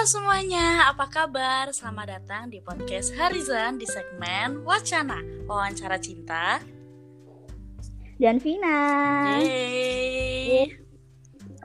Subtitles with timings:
[0.00, 1.68] Halo semuanya, apa kabar?
[1.76, 6.56] Selamat datang di podcast Harizan di segmen Wacana Wawancara Cinta
[8.16, 8.80] dan Vina.
[9.44, 10.72] Yeay.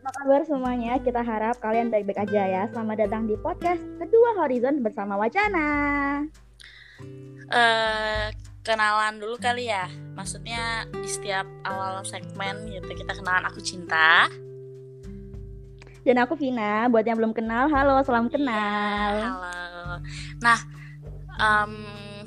[0.03, 0.99] Apa kabar semuanya?
[0.99, 2.63] Kita harap kalian baik-baik aja ya.
[2.75, 5.69] Selamat datang di podcast kedua Horizon bersama Wacana.
[7.47, 8.35] Eh,
[8.67, 9.87] kenalan dulu kali ya.
[10.11, 14.27] Maksudnya di setiap awal segmen gitu kita kenalan aku cinta.
[16.05, 16.85] Dan aku Vina.
[16.85, 19.11] Buat yang belum kenal, halo, salam kenal.
[19.11, 19.93] Iya, halo.
[20.37, 20.59] Nah,
[21.35, 21.73] em,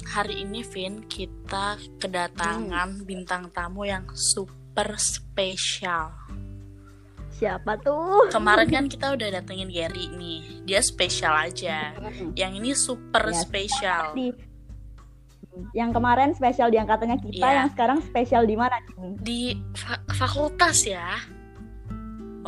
[0.04, 6.10] hari ini Vin kita kedatangan bintang tamu yang super spesial.
[7.30, 8.26] Siapa tuh?
[8.28, 10.66] Kemarin kan kita udah datengin Gary nih.
[10.66, 11.94] Dia spesial aja.
[12.34, 14.04] Yang ini super Ya, spesial.
[14.12, 14.34] Di
[15.70, 17.54] yang kemarin spesial di angkatannya kita, Iya.
[17.56, 18.78] yang sekarang spesial di mana?
[19.18, 21.18] Di fa- fakultas ya.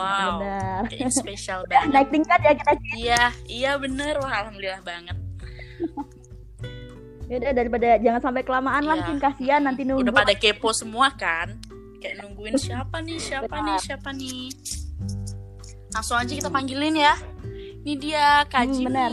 [0.01, 0.39] Wow.
[0.39, 0.83] Benar.
[0.89, 1.93] Kayaknya spesial banget.
[1.93, 2.73] Naik tingkat ya kita.
[2.97, 4.17] Iya, iya bener.
[4.19, 5.17] Wah, alhamdulillah banget.
[7.31, 10.03] Yaudah daripada jangan sampai kelamaan lah, mungkin kasihan nanti nunggu.
[10.03, 11.61] Udah pada kepo semua kan?
[12.03, 14.51] Kayak nungguin siapa nih, siapa nih, siapa nih.
[15.95, 17.15] Langsung aja kita panggilin ya.
[17.81, 18.87] Ini dia Kak Hmm, Jimmy.
[18.91, 19.13] benar.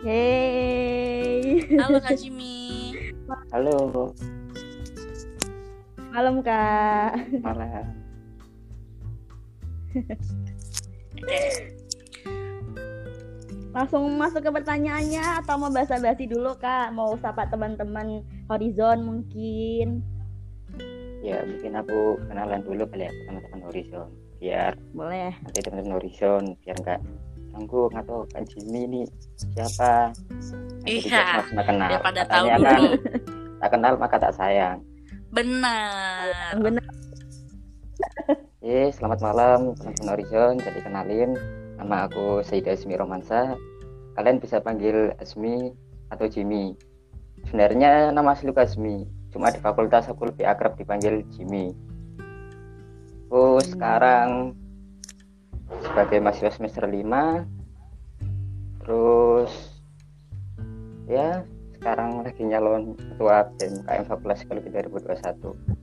[0.00, 1.60] Yeay.
[1.76, 2.96] Halo Kak Jimmy.
[3.52, 3.76] Halo,
[6.10, 7.30] Malam Kak.
[7.38, 7.99] malam.
[13.70, 16.90] Langsung masuk ke pertanyaannya atau mau basa-basi dulu Kak?
[16.90, 18.18] Mau sapa teman-teman
[18.50, 20.02] Horizon mungkin?
[21.22, 24.08] Ya, mungkin aku kenalan dulu kali ya sama teman Horizon.
[24.40, 25.30] Biar Boleh.
[25.38, 27.00] nanti teman-teman Horizon biar nggak
[27.50, 29.02] tanggung atau kan Jimmy ini
[29.36, 30.10] siapa.
[30.80, 31.88] Nanti Iya, sama-sama kenal.
[31.92, 32.66] daripada tahu Katanya dulu.
[32.66, 32.80] kan,
[33.60, 34.78] tak kenal maka tak sayang.
[35.30, 36.26] Benar.
[36.58, 36.84] Bener.
[38.60, 40.60] Eh, selamat malam teman-teman Horizon.
[40.60, 41.32] Jadi kenalin,
[41.80, 43.56] nama aku Saida Asmi Romansa.
[44.20, 45.72] Kalian bisa panggil Asmi
[46.12, 46.76] atau Jimmy.
[47.48, 51.72] Sebenarnya nama asli Asmi, cuma di fakultas aku lebih akrab dipanggil Jimmy.
[53.32, 54.52] Aku sekarang
[55.80, 57.48] sebagai mahasiswa semester 5
[58.84, 59.80] terus
[61.08, 61.48] ya
[61.80, 65.79] sekarang lagi nyalon ketua BMKM Fakultas Psikologi 2021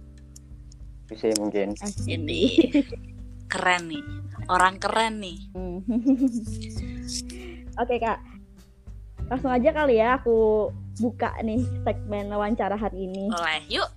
[1.08, 1.72] itu sih mungkin
[2.04, 2.44] Ini
[3.52, 4.04] keren nih.
[4.52, 5.40] Orang keren nih.
[5.56, 5.80] Hmm.
[7.82, 8.20] Oke Kak.
[9.32, 10.68] Langsung aja kali ya aku
[11.00, 13.32] buka nih segmen wawancara hari ini.
[13.32, 13.64] Boleh.
[13.72, 13.90] Yuk.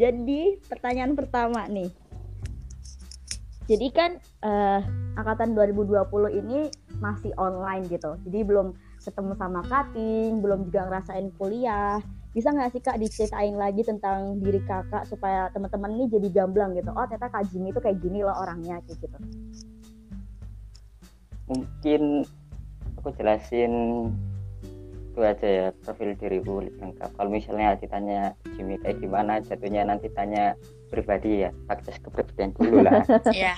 [0.00, 1.92] Jadi pertanyaan pertama nih.
[3.68, 4.80] Jadi kan eh,
[5.20, 8.16] angkatan 2020 ini masih online gitu.
[8.24, 8.72] Jadi belum
[9.04, 12.00] ketemu sama cutting, belum juga ngerasain kuliah.
[12.32, 16.88] Bisa nggak sih kak diceritain lagi tentang diri kakak supaya teman-teman ini jadi gamblang gitu.
[16.96, 19.18] Oh ternyata kak Jimmy itu kayak gini loh orangnya kayak gitu.
[21.50, 22.24] mungkin
[23.00, 23.72] aku jelasin
[25.12, 30.08] itu aja ya profil diriku lebih lengkap kalau misalnya ditanya Jimmy kayak gimana jatuhnya nanti
[30.16, 30.56] tanya
[30.88, 33.04] pribadi ya akses kepribadian dulu lah
[33.36, 33.52] Ya,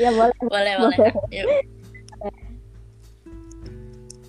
[0.00, 0.38] ya boleh.
[0.48, 0.98] boleh, boleh.
[1.28, 1.48] Yuk.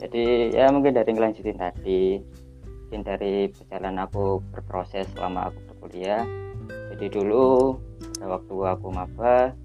[0.04, 2.20] jadi ya mungkin dari ngelanjutin tadi
[2.94, 6.30] mungkin dari perjalanan aku berproses selama aku berkuliah.
[6.94, 7.74] Jadi dulu
[8.22, 9.58] pada waktu aku maba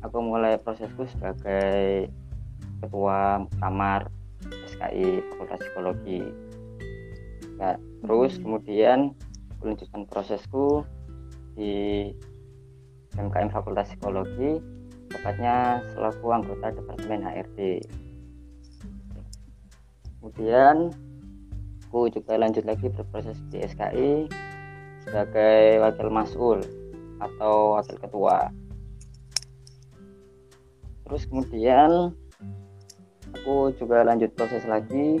[0.00, 2.08] aku mulai prosesku sebagai
[2.80, 4.08] ketua kamar
[4.72, 6.24] SKI Fakultas Psikologi.
[7.60, 9.12] Ya, terus kemudian
[9.52, 10.80] aku lanjutkan prosesku
[11.52, 12.08] di
[13.20, 14.64] MKM Fakultas Psikologi
[15.12, 17.84] tepatnya selaku anggota Departemen HRD
[20.24, 20.88] kemudian
[21.92, 24.24] aku juga lanjut lagi berproses di SKI
[25.04, 26.64] sebagai wakil mas'ul
[27.20, 28.48] atau wakil ketua.
[31.04, 32.16] Terus kemudian
[33.36, 35.20] aku juga lanjut proses lagi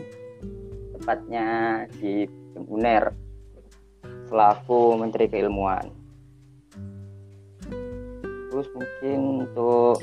[0.96, 2.24] tepatnya di
[2.56, 3.12] UNER
[4.32, 5.92] selaku Menteri Keilmuan.
[8.48, 10.00] Terus mungkin untuk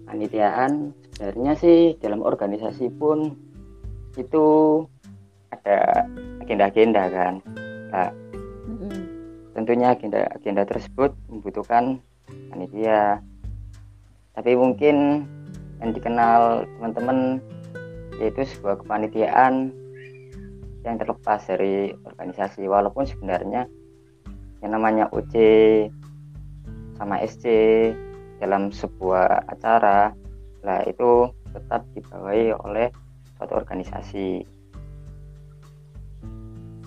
[0.00, 3.36] kepanitiaan sebenarnya sih dalam organisasi pun
[4.16, 4.48] itu
[5.64, 6.04] ada
[6.44, 7.34] agenda-agenda kan.
[7.88, 8.12] Nah,
[9.56, 12.04] tentunya agenda agenda tersebut membutuhkan
[12.52, 13.24] panitia.
[14.36, 15.24] Tapi mungkin
[15.80, 17.40] yang dikenal teman-teman
[18.20, 19.72] yaitu sebuah kepanitiaan
[20.84, 22.68] yang terlepas dari organisasi.
[22.68, 23.64] Walaupun sebenarnya
[24.60, 25.34] yang namanya OC
[27.00, 27.44] sama SC
[28.38, 30.12] dalam sebuah acara
[30.60, 32.92] lah itu tetap dibawahi oleh
[33.36, 34.53] suatu organisasi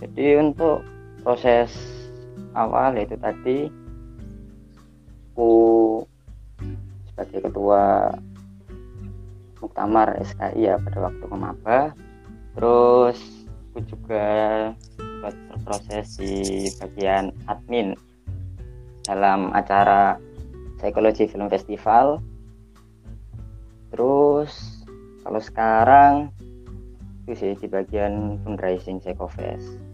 [0.02, 0.86] jadi untuk
[1.26, 1.74] proses
[2.54, 3.58] awal yaitu tadi
[5.34, 5.52] aku
[7.14, 8.14] sebagai ketua
[9.58, 11.80] Muktamar SKI ya pada waktu memaba
[12.54, 13.18] terus
[13.74, 14.26] aku juga
[15.22, 17.98] buat berproses di bagian admin
[19.06, 20.20] dalam acara
[20.78, 22.22] psikologi film festival.
[23.90, 24.84] Terus
[25.26, 26.14] kalau sekarang
[27.26, 29.87] itu sih di bagian fundraising Psychofest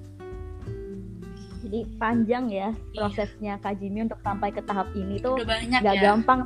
[1.74, 6.02] jadi panjang ya prosesnya Kak Jimmy untuk sampai ke tahap ini tuh nggak ya.
[6.06, 6.46] gampang.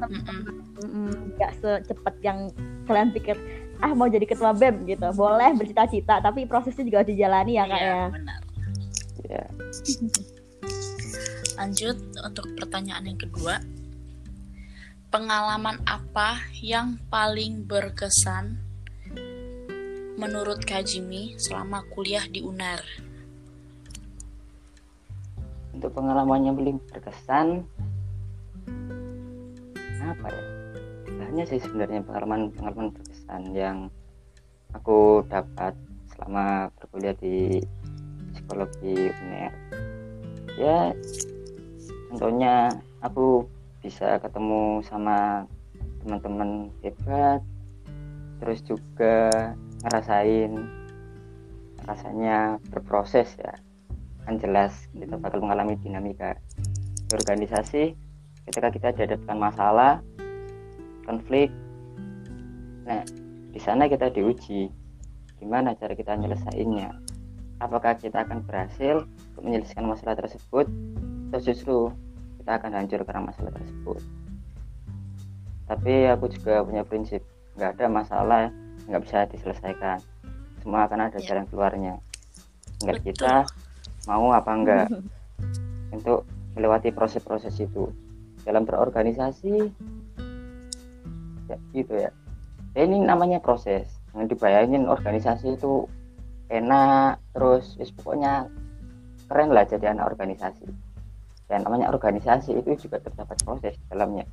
[0.80, 2.48] Mm-mm, nggak secepat yang
[2.88, 3.36] kalian pikir
[3.84, 7.76] ah mau jadi ketua bem gitu boleh bercita-cita tapi prosesnya juga harus dijalani ya kak
[7.76, 8.40] Iya, ya benar.
[9.28, 9.44] ya
[11.58, 13.58] Lanjut untuk pertanyaan yang kedua.
[15.10, 18.62] Pengalaman apa yang paling berkesan
[20.22, 23.07] menurut Kak Jimmy selama kuliah di UNER?
[25.78, 27.62] Untuk pengalaman yang paling berkesan
[30.02, 30.44] apa ya?
[31.22, 33.78] Banyak sih sebenarnya pengalaman pengalaman berkesan yang
[34.74, 35.78] aku dapat
[36.10, 37.62] selama berkuliah di
[38.34, 39.54] psikologi UNER.
[40.58, 40.98] Ya
[42.10, 42.74] contohnya
[43.06, 43.46] aku
[43.86, 45.46] bisa ketemu sama
[46.02, 47.46] teman-teman hebat
[48.42, 49.54] terus juga
[49.86, 50.58] ngerasain
[51.86, 53.54] rasanya berproses ya
[54.28, 56.36] kan jelas kita bakal mengalami dinamika
[57.08, 57.96] di organisasi
[58.44, 60.04] ketika kita dihadapkan masalah
[61.08, 61.48] konflik.
[62.84, 63.08] Nah
[63.56, 64.68] di sana kita diuji
[65.40, 66.92] gimana cara kita menyelesaikannya?
[67.64, 70.68] Apakah kita akan berhasil untuk menyelesaikan masalah tersebut
[71.32, 71.78] atau justru
[72.44, 74.04] kita akan hancur karena masalah tersebut?
[75.72, 77.24] Tapi aku juga punya prinsip
[77.56, 78.44] nggak ada masalah
[78.92, 80.04] nggak bisa diselesaikan.
[80.62, 81.32] Semua akan ada Ya.
[81.34, 81.96] jalan keluarnya.
[82.78, 83.08] Tinggal Betul.
[83.16, 83.34] kita
[84.08, 84.88] mau apa enggak?
[85.96, 86.24] Untuk
[86.56, 87.92] melewati proses-proses itu.
[88.48, 89.54] Dalam berorganisasi
[91.48, 92.12] ya gitu ya.
[92.76, 93.88] Ya, ini namanya proses.
[94.16, 95.86] Yang dibayangin organisasi itu
[96.48, 98.48] enak terus ya pokoknya
[99.28, 100.68] keren lah jadi anak organisasi.
[101.48, 104.28] Dan namanya organisasi itu juga terdapat proses di dalamnya.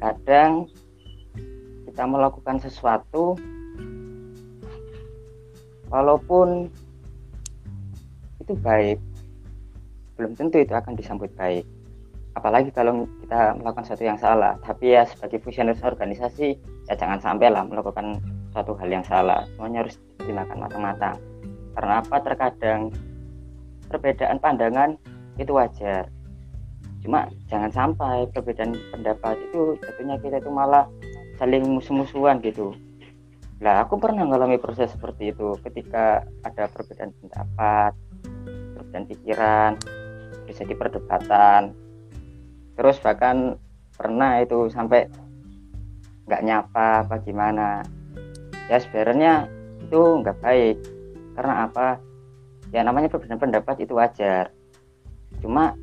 [0.00, 0.68] Kadang
[1.88, 3.36] kita melakukan sesuatu
[5.92, 6.72] walaupun
[8.44, 9.00] itu baik.
[10.20, 11.64] Belum tentu itu akan disambut baik.
[12.36, 14.54] Apalagi kalau kita melakukan sesuatu yang salah.
[14.62, 18.20] Tapi ya sebagai fungsionaris organisasi ya jangan sampai lah melakukan
[18.52, 19.42] suatu hal yang salah.
[19.56, 21.16] Semuanya harus dipertimbangkan matang-matang
[21.74, 22.16] karena apa?
[22.22, 22.80] Terkadang
[23.90, 24.90] perbedaan pandangan
[25.36, 26.06] itu wajar.
[27.02, 30.88] Cuma jangan sampai perbedaan pendapat itu jatuhnya kita itu malah
[31.36, 32.72] saling musuh-musuhan gitu.
[33.60, 37.92] Lah aku pernah mengalami proses seperti itu ketika ada perbedaan pendapat
[38.94, 39.72] perbedaan pikiran
[40.46, 41.74] bisa di perdebatan.
[42.78, 43.58] Terus bahkan
[43.90, 45.10] pernah itu sampai
[46.30, 47.82] nggak nyapa apa gimana.
[48.70, 49.50] Ya sebenarnya
[49.82, 50.78] itu nggak baik.
[51.34, 51.98] Karena apa?
[52.70, 54.54] Ya namanya perbedaan pendapat itu wajar.
[55.42, 55.74] Cuma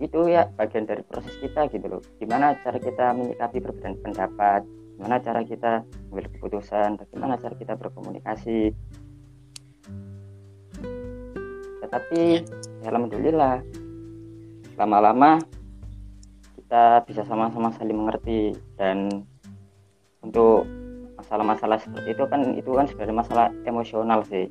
[0.00, 2.00] itu ya bagian dari proses kita gitu loh.
[2.16, 4.64] Gimana cara kita menyikapi perbedaan pendapat?
[4.96, 6.96] Gimana cara kita mengambil keputusan?
[6.96, 8.72] Bagaimana cara kita berkomunikasi
[11.94, 12.42] tetapi
[12.82, 13.62] ya alhamdulillah.
[14.74, 15.38] Lama-lama
[16.58, 19.22] kita bisa sama-sama saling mengerti dan
[20.18, 20.66] untuk
[21.14, 24.50] masalah-masalah seperti itu kan itu kan sebenarnya masalah emosional sih.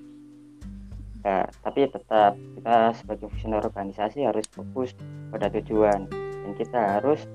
[1.28, 4.96] Ya, tapi tetap kita sebagai fungsioner organisasi harus fokus
[5.28, 7.28] pada tujuan dan kita harus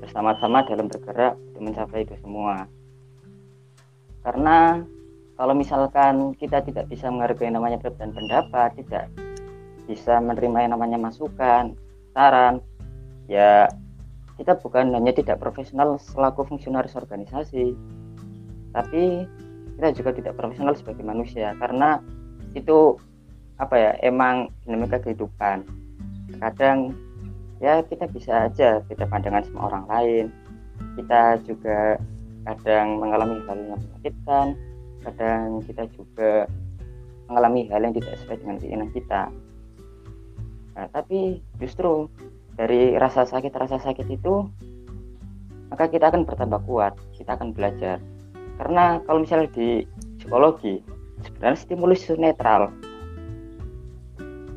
[0.00, 2.64] bersama-sama dalam bergerak untuk mencapai itu semua.
[4.24, 4.80] Karena
[5.38, 9.06] kalau misalkan kita tidak bisa menghargai namanya perbedaan pendapat tidak
[9.86, 11.78] bisa menerima yang namanya masukan
[12.12, 12.60] saran
[13.30, 13.70] ya
[14.36, 17.72] kita bukan hanya tidak profesional selaku fungsionaris organisasi
[18.74, 19.24] tapi
[19.78, 21.54] kita juga tidak profesional sebagai manusia.
[21.54, 22.02] Karena
[22.58, 22.98] itu
[23.62, 25.62] apa ya emang dinamika kehidupan.
[26.42, 26.98] Kadang
[27.62, 30.26] ya kita bisa aja beda pandangan sama orang lain.
[30.98, 31.94] Kita juga
[32.42, 34.46] kadang mengalami hal yang menyakitkan
[35.02, 36.46] kadang kita juga
[37.28, 39.22] mengalami hal yang tidak sesuai dengan keinginan kita.
[40.74, 42.06] Nah, tapi justru
[42.54, 44.46] dari rasa sakit rasa sakit itu
[45.68, 48.00] maka kita akan bertambah kuat kita akan belajar.
[48.56, 49.84] Karena kalau misalnya di
[50.18, 50.80] psikologi
[51.22, 52.72] sebenarnya stimulus itu netral.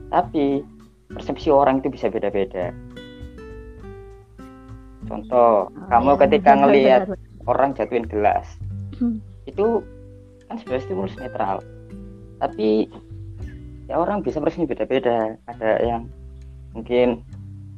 [0.09, 0.63] Tapi
[1.11, 2.71] persepsi orang itu bisa beda-beda.
[5.07, 7.19] Contoh Oh, kamu iya, ketika benar, ngelihat benar.
[7.45, 8.47] orang jatuhin gelas
[8.95, 9.17] Hmm.
[9.43, 9.81] itu
[10.51, 11.63] kan sebenarnya stimulus netral.
[12.43, 12.91] Tapi
[13.87, 15.39] ya orang bisa persepsi beda-beda.
[15.47, 16.11] Ada yang
[16.75, 17.23] mungkin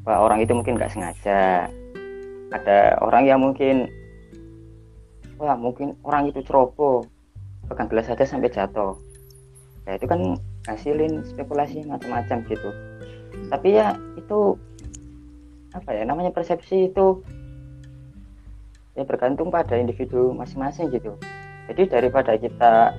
[0.01, 1.69] wah orang itu mungkin nggak sengaja.
[2.49, 3.93] Ada orang yang mungkin
[5.37, 7.05] wah mungkin orang itu ceroboh
[7.69, 8.97] pegang gelas saja sampai jatuh.
[9.85, 12.73] Ya itu kan hasilin spekulasi macam-macam gitu.
[13.53, 14.57] Tapi ya itu
[15.77, 17.21] apa ya namanya persepsi itu
[18.97, 21.17] ya bergantung pada individu masing-masing gitu
[21.71, 22.97] jadi daripada kita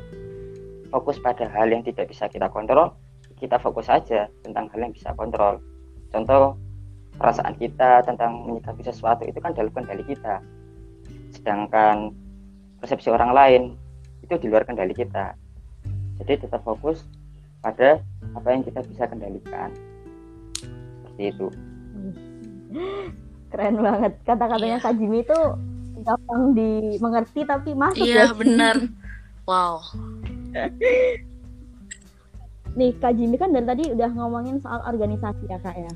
[0.89, 2.95] fokus pada hal yang tidak bisa kita kontrol
[3.39, 5.59] kita fokus saja tentang hal yang bisa kontrol.
[6.09, 6.57] Contoh
[7.19, 10.39] perasaan kita tentang menyikapi sesuatu itu kan dalam kendali kita.
[11.35, 12.15] Sedangkan
[12.79, 13.63] persepsi orang lain
[14.23, 15.35] itu di luar kendali kita.
[16.23, 17.03] Jadi tetap fokus
[17.59, 17.99] pada
[18.33, 19.69] apa yang kita bisa kendalikan.
[21.03, 21.47] Seperti itu.
[23.51, 24.13] Keren banget.
[24.27, 24.85] Kata-katanya Iya.
[24.89, 25.39] Kak Jimmy itu
[26.03, 28.35] gampang dimengerti tapi masuk iya ya.
[28.35, 28.77] bener
[29.47, 29.79] wow.
[32.75, 35.93] Nih Kak Jimmy kan dari tadi udah ngomongin soal organisasi ya Kak ya.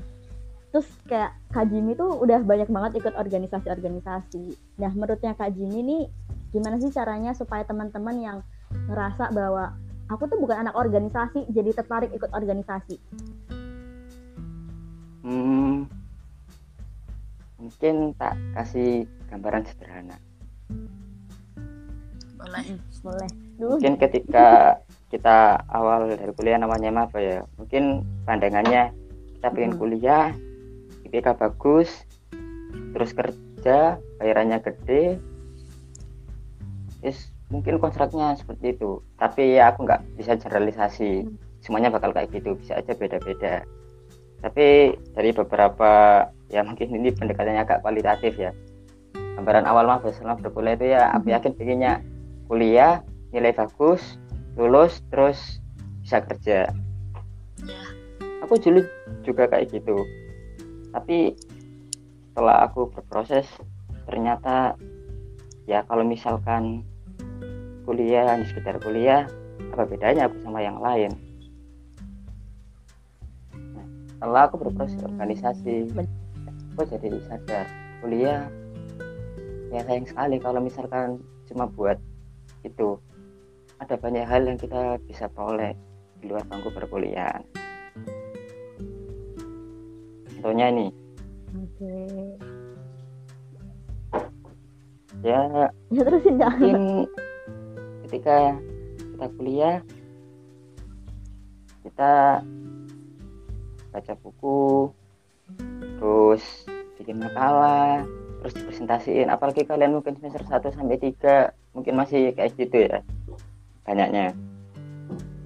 [0.71, 4.55] Terus kayak Kak Jimmy tuh udah banyak banget ikut organisasi-organisasi.
[4.79, 6.03] Nah menurutnya Kak Jimmy nih
[6.55, 8.37] gimana sih caranya supaya teman-teman yang
[8.87, 9.75] ngerasa bahwa
[10.07, 12.95] aku tuh bukan anak organisasi jadi tertarik ikut organisasi?
[15.19, 15.83] Hmm,
[17.59, 20.17] mungkin tak kasih gambaran sederhana.
[22.39, 22.65] Boleh.
[23.03, 23.29] Boleh.
[23.59, 24.79] Dulu mungkin ketika
[25.11, 28.93] kita awal dari kuliah namanya apa ya mungkin pandangannya
[29.35, 29.79] kita pengen Mhm.
[29.81, 30.31] kuliah
[31.03, 31.89] IPK bagus
[32.93, 35.17] terus kerja bayarannya gede
[36.99, 38.99] Yes, mungkin kontraknya seperti itu.
[39.15, 41.23] Tapi ya aku nggak bisa generalisasi.
[41.27, 41.35] Hmm.
[41.59, 43.67] semuanya bakal kayak gitu bisa aja beda-beda.
[44.39, 48.51] Tapi dari beberapa ya mungkin ini pendekatannya agak kualitatif ya.
[49.37, 51.35] Gambaran awal mah selama berkuliah itu ya aku Mhm.
[51.37, 51.93] yakin pengennya
[52.49, 54.17] kuliah nilai bagus
[54.57, 55.61] lulus terus
[56.03, 56.73] bisa kerja.
[58.43, 58.81] Aku dulu
[59.21, 59.95] juga kayak gitu.
[60.89, 61.37] Tapi
[62.33, 63.45] setelah aku berproses
[64.09, 64.73] ternyata
[65.69, 66.81] ya kalau misalkan
[67.85, 69.29] kuliah hanya sekedar kuliah
[69.69, 71.13] apa bedanya aku sama yang lain?
[73.53, 73.85] Nah,
[74.17, 75.93] setelah aku berproses organisasi
[76.79, 77.67] aku jadi sadar.
[77.99, 78.47] Kuliah
[79.67, 81.19] ya sayang sekali kalau misalkan
[81.51, 81.99] cuma buat
[82.63, 82.95] itu.
[83.83, 85.75] Ada banyak hal yang kita bisa peroleh
[86.23, 87.43] di luar bangku perkuliahan.
[90.39, 90.91] Contohnya nih
[91.51, 91.95] oke.
[95.19, 96.79] Ya ya terusin mungkin
[98.07, 98.55] ketika
[98.95, 99.77] kita kuliah
[101.83, 102.39] kita
[103.91, 104.95] baca buku
[105.99, 106.68] terus
[106.99, 108.03] bikin makalah
[108.43, 109.31] terus dipresentasiin.
[109.31, 112.99] Apalagi kalian mungkin semester 1 sampai 3 mungkin masih kayak gitu ya
[113.87, 114.35] banyaknya.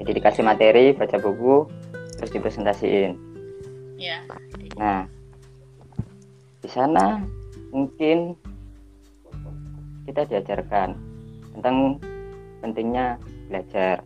[0.02, 1.70] Jadi dikasih materi baca buku
[2.18, 3.16] terus dipresentasiin.
[4.02, 4.20] Ya
[4.74, 5.06] Nah,
[6.60, 7.22] di sana
[7.70, 8.34] mungkin
[10.10, 10.98] kita diajarkan
[11.54, 12.02] tentang
[12.60, 14.02] pentingnya belajar,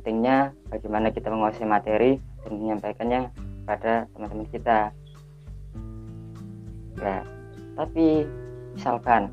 [0.00, 3.20] pentingnya bagaimana kita menguasai materi dan menyampaikannya
[3.66, 4.94] pada teman-teman kita.
[6.96, 7.20] Nah,
[7.76, 8.24] tapi
[8.72, 9.28] misalkan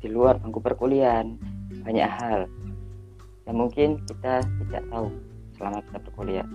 [0.00, 1.36] di luar bangku perkuliahan
[1.84, 2.48] banyak hal
[3.48, 5.08] yang mungkin kita tidak tahu
[5.56, 6.48] selama kita berkuliah.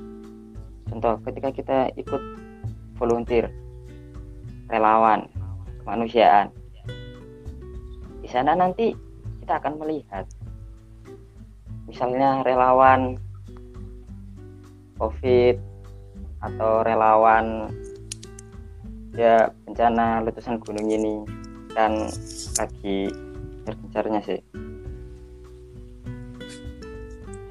[0.89, 2.22] Contoh, ketika kita ikut
[2.98, 3.50] volunteer,
[4.69, 5.29] relawan,
[5.81, 6.53] kemanusiaan,
[8.22, 8.93] di sana nanti
[9.41, 10.25] kita akan melihat,
[11.89, 13.17] misalnya relawan
[14.98, 15.75] COVID
[16.46, 17.74] atau relawan
[19.18, 21.25] ya bencana letusan gunung ini
[21.74, 22.06] kan
[22.62, 23.10] lagi
[23.66, 24.40] gencar-gencarnya sih.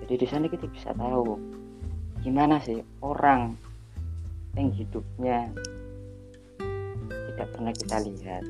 [0.05, 1.41] Jadi di sana kita bisa tahu
[2.23, 3.57] gimana sih orang
[4.55, 5.51] yang hidupnya
[7.05, 8.45] tidak pernah kita lihat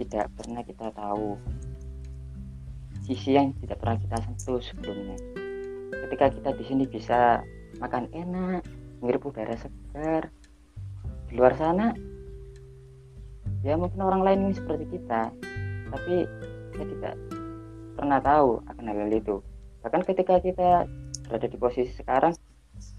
[0.00, 1.38] tidak pernah kita tahu
[3.04, 5.18] sisi yang tidak pernah kita sentuh sebelumnya
[6.06, 7.44] ketika kita di sini bisa
[7.78, 8.62] makan enak
[9.00, 10.30] menghirup udara segar.
[11.28, 11.94] Di luar sana
[13.64, 15.32] ya mungkin orang lain ini seperti kita
[15.88, 16.28] tapi
[16.74, 17.14] kita tidak
[17.94, 19.40] pernah tahu akan hal itu.
[19.80, 20.84] Bahkan ketika kita
[21.28, 22.34] berada di posisi sekarang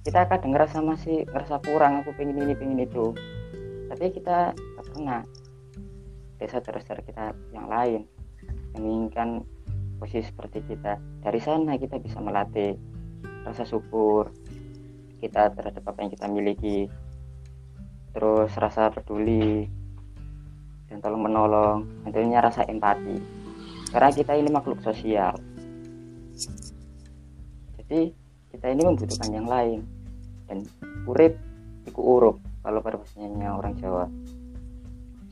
[0.06, 3.12] kita kadang ngerasa masih ngerasa kurang aku pengen ini pengen itu.
[3.92, 5.22] Tapi kita tak pernah.
[6.36, 8.04] Desa terus kita yang lain
[8.76, 9.48] menginginkan
[9.98, 11.00] posisi seperti kita.
[11.24, 12.76] Dari sana kita bisa melatih
[13.48, 14.34] rasa syukur
[15.20, 16.80] kita terhadap apa yang kita miliki.
[18.16, 19.68] Terus rasa peduli
[20.88, 21.88] dan tolong menolong.
[22.08, 23.20] Tentunya rasa empati.
[23.92, 25.36] Karena kita ini makhluk sosial.
[27.80, 28.12] Jadi
[28.52, 29.84] kita ini membutuhkan yang lain.
[30.46, 30.64] Dan
[31.10, 31.36] urip
[31.86, 34.06] iku urup kalau pada bahasanya orang Jawa.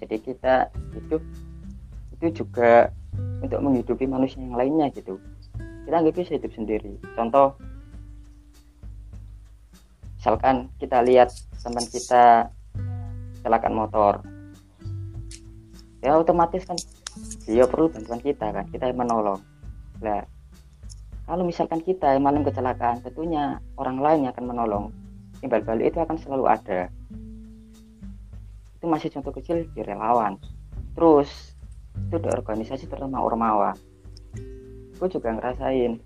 [0.04, 1.24] Jadi kita hidup
[2.20, 2.92] itu juga
[3.44, 5.20] untuk menghidupi manusia yang lainnya gitu.
[5.84, 6.96] Kita nggak bisa hidup sendiri.
[7.16, 7.60] Contoh
[10.24, 12.48] misalkan kita lihat teman kita
[13.44, 14.24] kecelakaan motor.
[16.00, 16.80] Ya otomatis kan
[17.44, 19.44] dia perlu bantuan kita kan kita yang menolong.
[20.00, 20.24] Nah
[21.28, 24.86] kalau misalkan kita yang malam kecelakaan tentunya orang lain yang akan menolong.
[25.44, 26.88] Timbal balik itu akan selalu ada.
[28.80, 30.40] Itu masih contoh kecil di relawan.
[30.96, 31.52] Terus
[32.00, 33.76] itu di organisasi terutama ormawa.
[34.96, 36.00] Gue juga ngerasain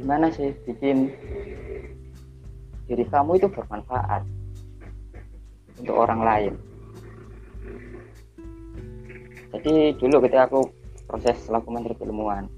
[0.00, 1.12] gimana sih bikin
[2.84, 4.22] diri kamu itu bermanfaat
[5.80, 6.54] untuk orang lain.
[9.54, 10.60] Jadi dulu ketika aku
[11.06, 12.50] proses selaku menteri keilmuan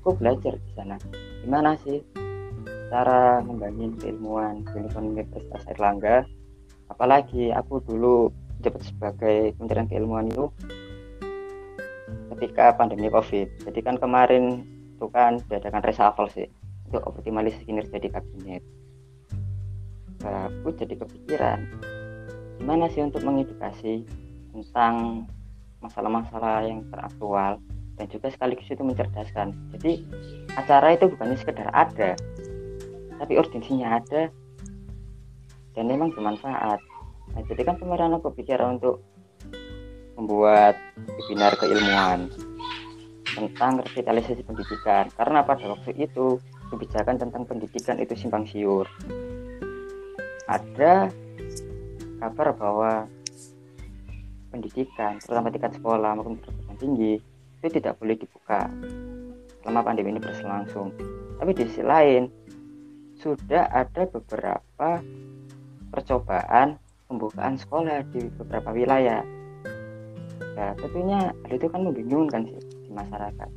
[0.00, 0.96] aku belajar di sana.
[1.44, 2.00] Gimana sih
[2.90, 6.26] cara membangun keilmuan di Universitas Erlangga?
[6.90, 10.50] Apalagi aku dulu jabat sebagai kementerian keilmuan itu
[12.36, 13.46] ketika pandemi covid.
[13.62, 14.64] Jadi kan kemarin
[14.96, 16.48] itu kan diadakan reshuffle sih
[16.90, 18.62] untuk optimalisasi kinerja di kabinet
[20.24, 21.58] nah, aku jadi kepikiran
[22.60, 24.04] gimana sih untuk mengedukasi
[24.52, 25.24] tentang
[25.80, 27.56] masalah-masalah yang teraktual
[27.96, 29.56] dan juga sekaligus itu mencerdaskan.
[29.76, 30.04] Jadi
[30.56, 32.16] acara itu bukannya sekedar ada
[33.20, 34.28] tapi urgensinya ada
[35.76, 36.80] dan memang bermanfaat.
[37.32, 39.00] Nah jadi kan kemarin aku pikir untuk
[40.20, 40.76] membuat
[41.16, 42.28] webinar keilmuan
[43.24, 45.08] tentang revitalisasi pendidikan.
[45.16, 46.36] Karena pada waktu itu
[46.72, 48.84] kebijakan tentang pendidikan itu simpang siur
[50.50, 51.06] ada
[52.18, 52.92] kabar bahwa
[54.50, 57.12] pendidikan terutama tingkat sekolah maupun perguruan tinggi
[57.62, 58.66] itu tidak boleh dibuka
[59.62, 60.90] selama pandemi ini berlangsung.
[61.38, 62.26] Tapi di sisi lain
[63.20, 64.98] sudah ada beberapa
[65.92, 69.22] percobaan pembukaan sekolah di beberapa wilayah.
[70.56, 73.48] Ya tentunya hal itu kan membingungkan sih di masyarakat.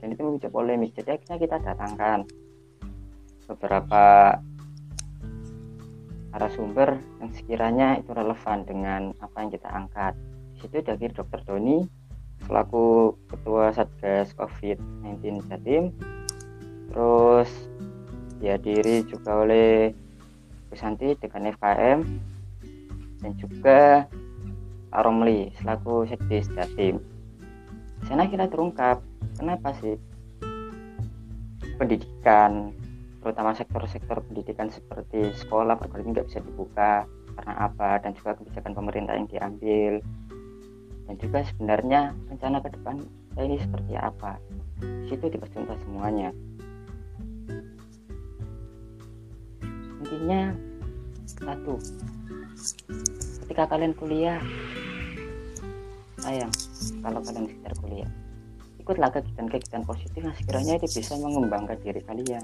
[0.00, 0.96] Dan itu memicu polemik.
[0.96, 2.24] Jadi akhirnya kita datangkan
[3.50, 4.34] beberapa
[6.30, 10.14] narasumber yang sekiranya itu relevan dengan apa yang kita angkat.
[10.54, 11.40] Di situ dari Dr.
[11.46, 11.82] Doni
[12.46, 15.92] selaku Ketua Satgas COVID-19 Jatim,
[16.90, 17.50] terus
[18.40, 19.92] dihadiri juga oleh
[20.70, 22.00] Bu Santi dengan FKM
[23.20, 24.08] dan juga
[24.90, 26.98] Pak Romli selaku Sekdes Jatim.
[28.00, 29.04] Di sana kita terungkap
[29.36, 29.94] kenapa sih
[31.76, 32.72] pendidikan
[33.20, 37.04] terutama sektor-sektor pendidikan seperti sekolah perguruan nggak bisa dibuka
[37.36, 39.92] karena apa dan juga kebijakan pemerintah yang diambil.
[41.04, 42.96] Dan juga sebenarnya rencana ke depan
[43.36, 44.40] ini seperti apa?
[44.80, 46.30] Di situ dipercontoh semuanya.
[50.00, 50.54] Intinya
[51.44, 51.76] satu
[53.44, 54.40] ketika kalian kuliah
[56.20, 56.52] sayang
[57.04, 58.10] kalau kalian sekitar kuliah.
[58.80, 62.42] Ikutlah kegiatan-kegiatan positif yang sekiranya itu bisa mengembangkan diri kalian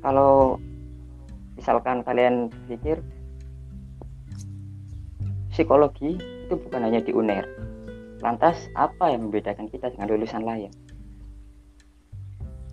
[0.00, 0.56] kalau
[1.60, 3.04] misalkan kalian pikir
[5.52, 7.44] psikologi itu bukan hanya di UNER.
[8.24, 10.72] Lantas apa yang membedakan kita dengan lulusan lain?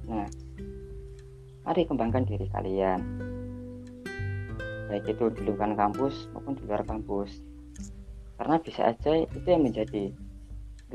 [0.08, 0.28] Nah
[1.68, 3.00] mari kembangkan diri kalian.
[4.88, 7.44] Baik itu di lingkungan kampus maupun di luar kampus.
[8.40, 10.16] Karena bisa aja itu yang menjadi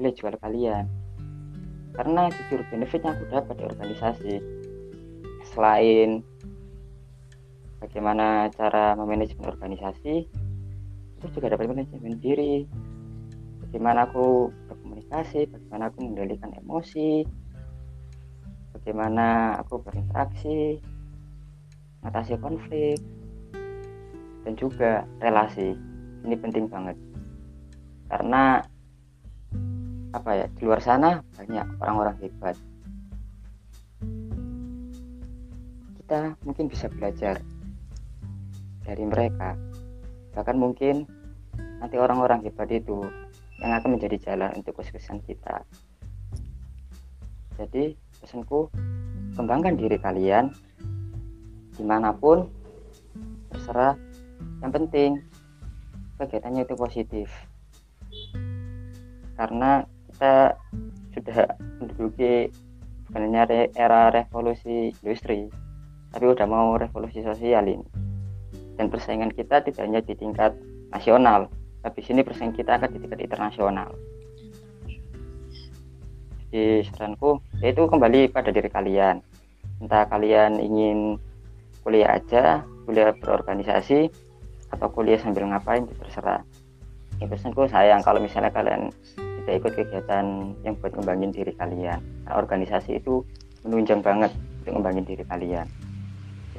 [0.01, 0.89] nilai jual kalian.
[1.93, 4.35] Karena jujur benefit yang aku dapat di organisasi
[5.53, 6.25] selain
[7.79, 10.27] bagaimana cara memanajemen organisasi
[11.21, 12.67] terus juga dapat manajemen diri.
[13.63, 17.25] Bagaimana aku berkomunikasi bagaimana aku mengendalikan emosi
[18.75, 20.83] bagaimana aku berinteraksi
[22.03, 22.99] mengatasi konflik
[24.43, 25.79] dan juga relasi.
[26.27, 26.99] Ini penting banget.
[28.11, 28.59] Karena
[30.13, 32.59] apa ya di luar sana banyak orang-orang hebat
[36.13, 37.41] kita mungkin bisa belajar
[38.85, 39.57] dari mereka.
[40.37, 41.09] Bahkan mungkin
[41.81, 43.01] nanti orang-orang hebat itu
[43.65, 45.65] yang akan menjadi jalan untuk kesuksesan kita.
[47.57, 48.69] Jadi pesanku
[49.41, 50.53] kembangkan diri kalian
[51.81, 52.45] di mana pun
[53.49, 53.97] terserah.
[54.61, 55.11] Yang penting
[56.21, 57.33] kegiatannya itu positif.
[59.41, 59.81] Karena
[60.13, 60.61] kita
[61.17, 62.53] sudah menduduki
[63.09, 63.33] bukan
[63.73, 65.72] era revolusi industri
[66.13, 67.89] tapi udah mau revolusi sosial ini.
[68.77, 70.53] Dan persaingan kita tidak hanya di tingkat
[70.93, 71.49] nasional
[71.83, 73.91] tapi sini persaingan kita akan di tingkat internasional.
[76.49, 79.19] Jadi saranku yaitu kembali pada diri kalian.
[79.83, 81.19] Entah kalian ingin
[81.83, 84.07] kuliah aja kuliah berorganisasi
[84.71, 86.47] atau kuliah sambil ngapain terserah.
[87.19, 88.95] Ya pesanku sayang kalau misalnya kalian
[89.43, 91.99] tidak ikut kegiatan yang buat ngembangin diri kalian.
[91.99, 93.27] Nah, organisasi itu
[93.67, 94.31] menunjang banget
[94.63, 95.67] untuk ngembangin diri kalian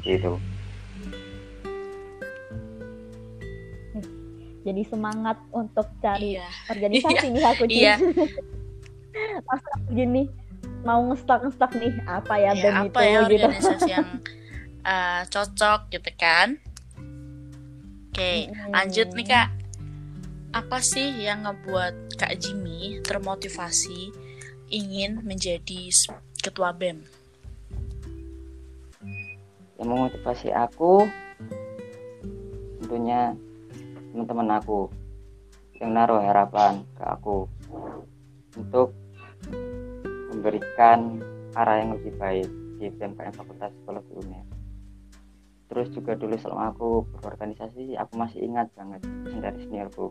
[0.04, 0.34] jadi itu
[4.64, 6.48] jadi semangat untuk cari Iya.
[6.72, 7.80] organisasi nih aku Cin.
[7.84, 7.96] Iya.
[9.48, 10.24] Pas aku gini
[10.84, 14.08] mau ngestak ngestak nih apa ya, ya, BEM apa itu ya gitu organisasi yang
[14.84, 16.60] uh, cocok gitu kan
[18.12, 18.72] oke Mm-mm.
[18.72, 19.48] lanjut nih kak
[20.54, 24.12] apa sih yang ngebuat kak Jimmy termotivasi
[24.72, 25.88] ingin menjadi
[26.44, 27.00] ketua bem
[29.82, 31.08] yang memotivasi aku
[32.84, 33.34] tentunya
[34.14, 34.92] teman-teman aku
[35.82, 37.50] yang naruh harapan ke aku
[38.56, 38.94] untuk
[40.30, 41.18] memberikan
[41.58, 44.46] arah yang lebih baik di PMKM Fakultas Psikologi UNER.
[45.74, 49.02] Terus juga dulu selama aku berorganisasi, aku masih ingat banget
[49.42, 50.06] dari seniorku.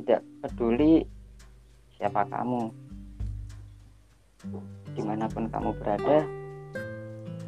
[0.00, 1.04] Tidak peduli
[2.00, 2.72] siapa kamu,
[4.96, 6.24] di mana pun kamu berada,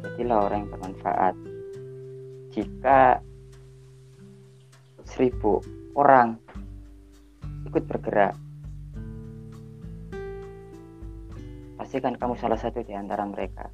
[0.03, 1.35] jadilah orang yang bermanfaat.
[2.53, 3.17] Jika
[5.03, 5.59] seribu
[5.97, 6.37] orang
[7.65, 8.37] ikut bergerak,
[11.81, 13.73] pastikan kamu salah satu di antara mereka.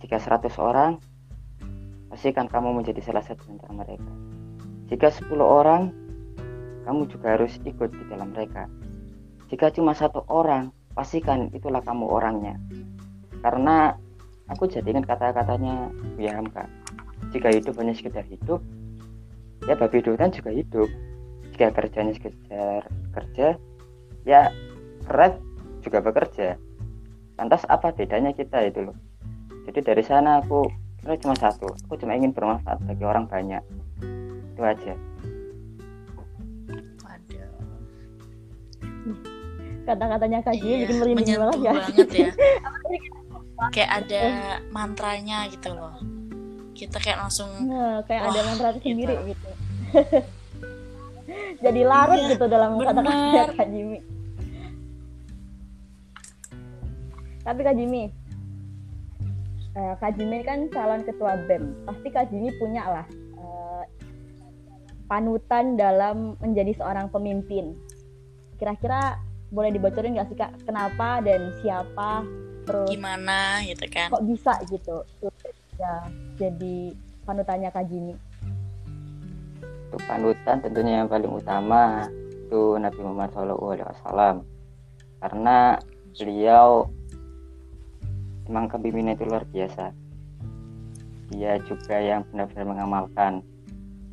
[0.00, 0.96] Jika 100 orang,
[2.08, 4.12] pastikan kamu menjadi salah satu di antara mereka.
[4.88, 5.92] Jika 10 orang,
[6.88, 8.64] kamu juga harus ikut di dalam mereka.
[9.52, 12.58] Jika cuma satu orang, pastikan itulah kamu orangnya.
[13.40, 13.94] Karena
[14.50, 16.66] aku jadikan kata-katanya Buya Hamka.
[17.30, 18.58] Jika hidup hanya sekedar hidup,
[19.64, 20.88] ya babi hutan juga hidup.
[21.54, 22.82] Jika kerjanya sekedar
[23.14, 23.54] kerja,
[24.26, 24.50] ya
[25.06, 25.38] keret
[25.80, 26.56] juga bekerja.
[27.40, 28.96] Lantas apa bedanya kita itu loh?
[29.68, 30.68] Jadi dari sana aku
[31.20, 33.62] cuma satu, aku cuma ingin bermanfaat bagi orang banyak.
[34.52, 34.92] Itu aja.
[39.82, 41.72] Kata-katanya Kak Jimmy Iya, bikin merinding banget ya.
[41.74, 42.28] banget ya.
[43.74, 44.22] Kayak ada
[44.70, 45.94] mantranya gitu loh.
[46.72, 48.88] Kita kayak langsung Nah, kayak ada Wah, mantra gitu.
[48.88, 49.48] sendiri gitu.
[51.64, 53.52] Jadi larut Iya, gitu dalam kata-kata.
[53.52, 54.00] Kak Jimmy.
[57.40, 58.04] Tapi Kak Jimmy
[59.70, 63.82] eh, Kak Jimmy kan calon ketua BEM pasti Kak Jimmy punya lah eh,
[65.06, 67.74] panutan dalam menjadi seorang pemimpin.
[68.56, 69.18] Kira-kira
[69.50, 72.22] boleh dibocorin nggak sih Kak kenapa dan siapa
[72.64, 75.02] terus gimana gitu kan kok bisa gitu
[75.78, 76.06] ya
[76.38, 76.94] jadi
[77.26, 78.14] panutannya Kak Jimmy
[79.90, 82.06] Untuk panutan tentunya yang paling utama
[82.50, 84.42] itu Nabi Muhammad SAW.
[85.22, 85.78] Karena
[86.18, 86.86] beliau
[88.50, 89.94] memang kepemimpinan itu luar biasa.
[91.30, 93.42] Dia juga yang benar-benar mengamalkan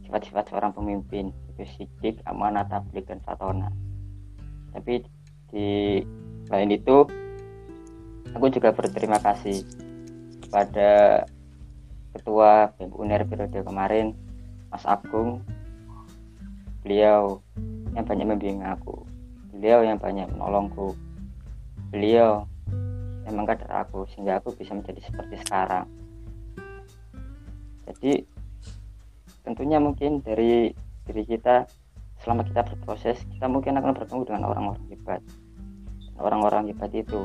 [0.06, 3.74] sifat-sifat seorang pemimpin itu sidik, amanah, tablik, dan fatona.
[4.78, 5.02] Tapi
[5.52, 6.02] di
[6.48, 7.08] lain itu
[8.36, 9.64] aku juga berterima kasih
[10.44, 11.24] kepada
[12.16, 14.16] ketua BEM UNER periode kemarin
[14.72, 15.44] Mas Agung.
[16.84, 17.44] Beliau
[17.94, 19.04] yang banyak membimbing aku.
[19.52, 20.96] Beliau yang banyak menolongku.
[21.92, 22.48] Beliau
[23.28, 25.86] yang mengkader aku sehingga aku bisa menjadi seperti sekarang.
[27.88, 28.24] Jadi
[29.44, 30.72] tentunya mungkin dari
[31.08, 31.68] diri kita
[32.28, 35.24] selama kita berproses kita mungkin akan bertemu dengan orang-orang hebat.
[36.20, 37.24] Orang-orang hebat itu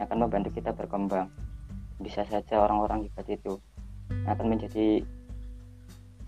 [0.00, 1.28] yang akan membantu kita berkembang.
[2.00, 3.60] Bisa saja orang-orang hebat itu
[4.08, 5.04] yang akan menjadi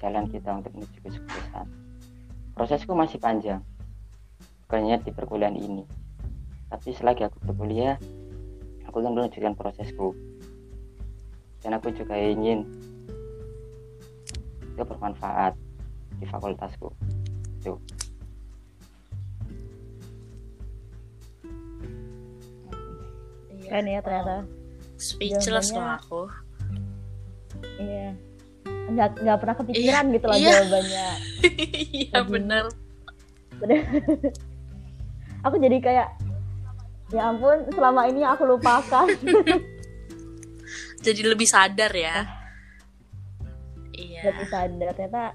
[0.04, 1.64] jalan kita untuk menuju kesuksesan.
[2.52, 3.64] Prosesku masih panjang.
[4.68, 5.88] Bukan hanya di perkuliahan ini.
[6.68, 7.96] Tapi selagi aku berkuliah
[8.85, 10.12] aku akan melanjutkan prosesku.
[11.64, 12.68] Dan aku juga ingin
[14.76, 15.56] itu bermanfaat
[16.20, 16.92] di fakultasku.
[17.64, 17.80] Itu
[23.70, 24.42] keren ya ternyata.
[24.98, 26.22] Speechless Jawabannya- aku.
[27.78, 28.09] Iya.
[28.90, 30.50] Nggak nggak pernah kepikiran gitu lah iya.
[30.59, 31.09] jawabannya.
[31.94, 32.64] Iya Jadi- bener.
[35.46, 36.09] Aku jadi kayak
[37.14, 39.09] ya ampun selama ini aku lupakan.
[41.06, 42.28] Jadi lebih sadar ya.
[43.94, 44.20] Iya.
[44.28, 44.92] Jadi sadar.
[44.92, 45.33] Ternyata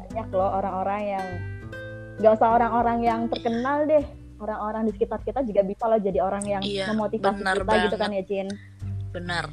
[0.00, 1.26] banyak loh orang-orang yang
[2.22, 4.04] nggak usah orang-orang yang terkenal deh
[4.40, 7.96] orang-orang di sekitar kita juga bisa loh jadi orang yang Iya, memotivasi benar kita gitu
[7.96, 8.00] banget.
[8.00, 8.48] kan ya Cin.
[9.12, 9.44] Bener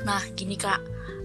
[0.00, 0.80] nah gini kak.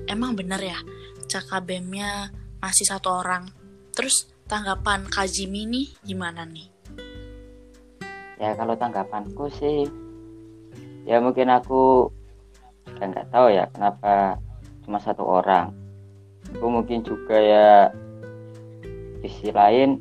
[0.05, 0.77] Emang bener ya
[1.25, 2.29] cakabemnya
[2.59, 3.47] masih satu orang.
[3.95, 6.67] Terus tanggapan Kak Jimmy nih gimana nih?
[8.35, 9.87] Ya kalau tanggapanku sih
[11.07, 12.11] ya mungkin aku
[12.85, 14.37] juga nggak tahu ya kenapa
[14.83, 15.71] cuma satu orang.
[16.53, 17.89] Aku mungkin juga ya
[19.23, 19.97] di sisi lain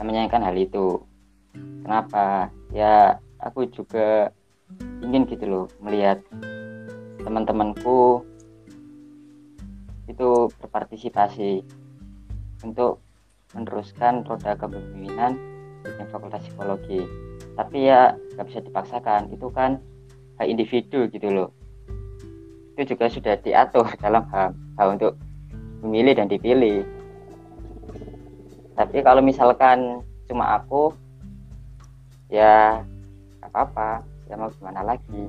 [0.00, 1.04] saya menyayangkan hal itu.
[1.84, 2.48] Kenapa?
[2.72, 4.32] Ya aku juga
[5.04, 6.24] ingin gitu loh melihat
[7.20, 8.24] teman-temanku
[10.08, 11.60] itu berpartisipasi
[12.64, 13.04] untuk
[13.52, 15.36] meneruskan roda kepemimpinan
[15.84, 17.04] di fakultas psikologi.
[17.60, 19.28] Tapi ya nggak bisa dipaksakan.
[19.28, 19.84] Itu kan
[20.40, 21.52] hak individu gitu loh.
[22.72, 25.20] Itu juga sudah diatur dalam hak, hak untuk
[25.84, 26.88] memilih dan dipilih
[28.80, 30.96] tapi kalau misalkan cuma aku
[32.32, 32.80] ya
[33.44, 34.00] nggak apa-apa.
[34.24, 35.28] Ya mau gimana lagi?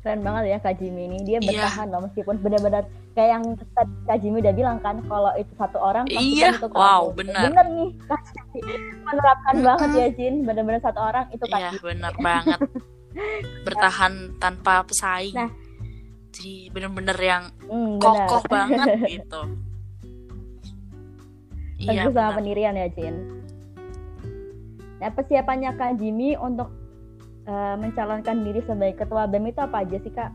[0.00, 1.18] Keren banget ya Kak Jimmy ini.
[1.26, 1.48] Dia Iya.
[1.50, 5.76] bertahan loh meskipun benar-benar kayak yang tadi Kak Jimmy udah bilang kan kalau itu satu
[5.76, 7.42] orang pasti Iya, kan itu wow, benar.
[7.50, 8.20] bener nih Kak
[9.04, 9.66] menerapkan Mm-mm.
[9.66, 10.34] banget ya Jin.
[10.46, 12.58] Benar-benar satu orang itu Kak Iya benar banget.
[13.66, 15.34] Bertahan tanpa pesaing.
[15.34, 15.50] Nah.
[16.40, 18.24] Jadi bener-bener yang Hmm, benar.
[18.24, 19.40] kokoh banget gitu
[21.76, 22.36] iya sama benar.
[22.40, 23.16] pendirian ya Jin
[24.96, 26.72] nah persiapannya Kak Jimmy untuk
[27.44, 30.32] eh, mencalonkan diri sebagai ketua BEM itu apa aja sih Kak?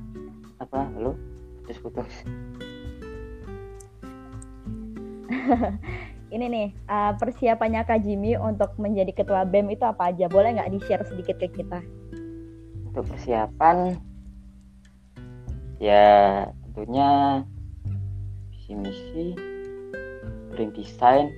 [0.58, 1.18] apa lu
[1.62, 2.14] putus-putus
[6.26, 10.26] Ini nih eh, persiapannya Kak Jimmy untuk menjadi ketua BEM itu apa aja?
[10.28, 11.80] Boleh nggak di-share sedikit ke kita?
[12.86, 14.00] untuk persiapan
[15.86, 17.10] ya tentunya
[18.50, 19.26] visi misi
[20.50, 21.30] brain design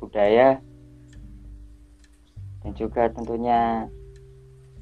[0.00, 0.56] budaya
[2.64, 3.84] dan juga tentunya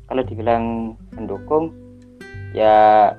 [0.06, 1.74] kalau dibilang pendukung
[2.54, 3.10] ya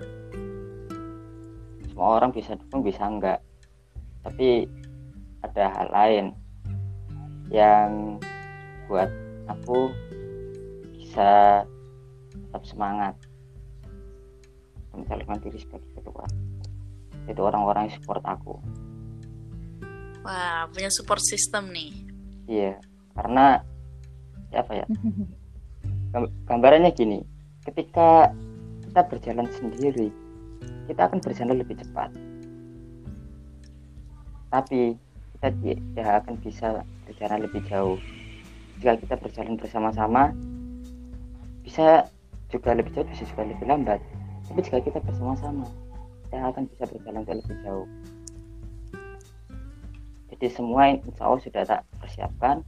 [1.93, 3.39] semua orang bisa dukung bisa enggak.
[4.23, 4.65] Tapi
[5.43, 6.25] ada hal lain
[7.51, 8.17] yang
[8.87, 9.11] buat
[9.51, 9.91] aku
[10.95, 11.61] bisa
[12.31, 13.13] tetap semangat
[14.93, 16.25] mencalonkan diri sebagai ketua.
[17.25, 18.61] Itu orang-orang yang support aku.
[20.23, 21.91] Wah punya support system nih.
[22.47, 22.73] Iya
[23.17, 23.59] karena
[24.53, 24.85] ya apa ya?
[26.13, 27.25] Gam- gambarannya gini
[27.65, 28.29] ketika
[28.85, 30.13] kita berjalan sendiri
[30.85, 32.13] kita akan berjalan lebih cepat.
[34.53, 34.93] Tapi
[35.39, 36.67] kita ti- tidak akan bisa
[37.09, 37.97] berjalan lebih jauh.
[38.77, 40.31] Jika kita berjalan bersama-sama
[41.63, 42.05] bisa
[42.51, 43.97] juga lebih jauh bisa juga lebih lambat
[44.53, 45.65] tapi jika kita bersama-sama.
[46.29, 47.89] Kita akan bisa berjalan ke lebih jauh.
[50.29, 52.61] Jadi semua insya Allah sudah tak persiapkan.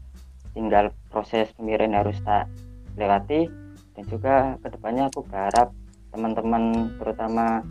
[0.57, 2.49] Tinggal proses pemilihan harus tak
[2.97, 3.45] lewati
[3.93, 5.77] dan juga ke depannya aku berharap
[6.09, 7.61] teman-teman terutama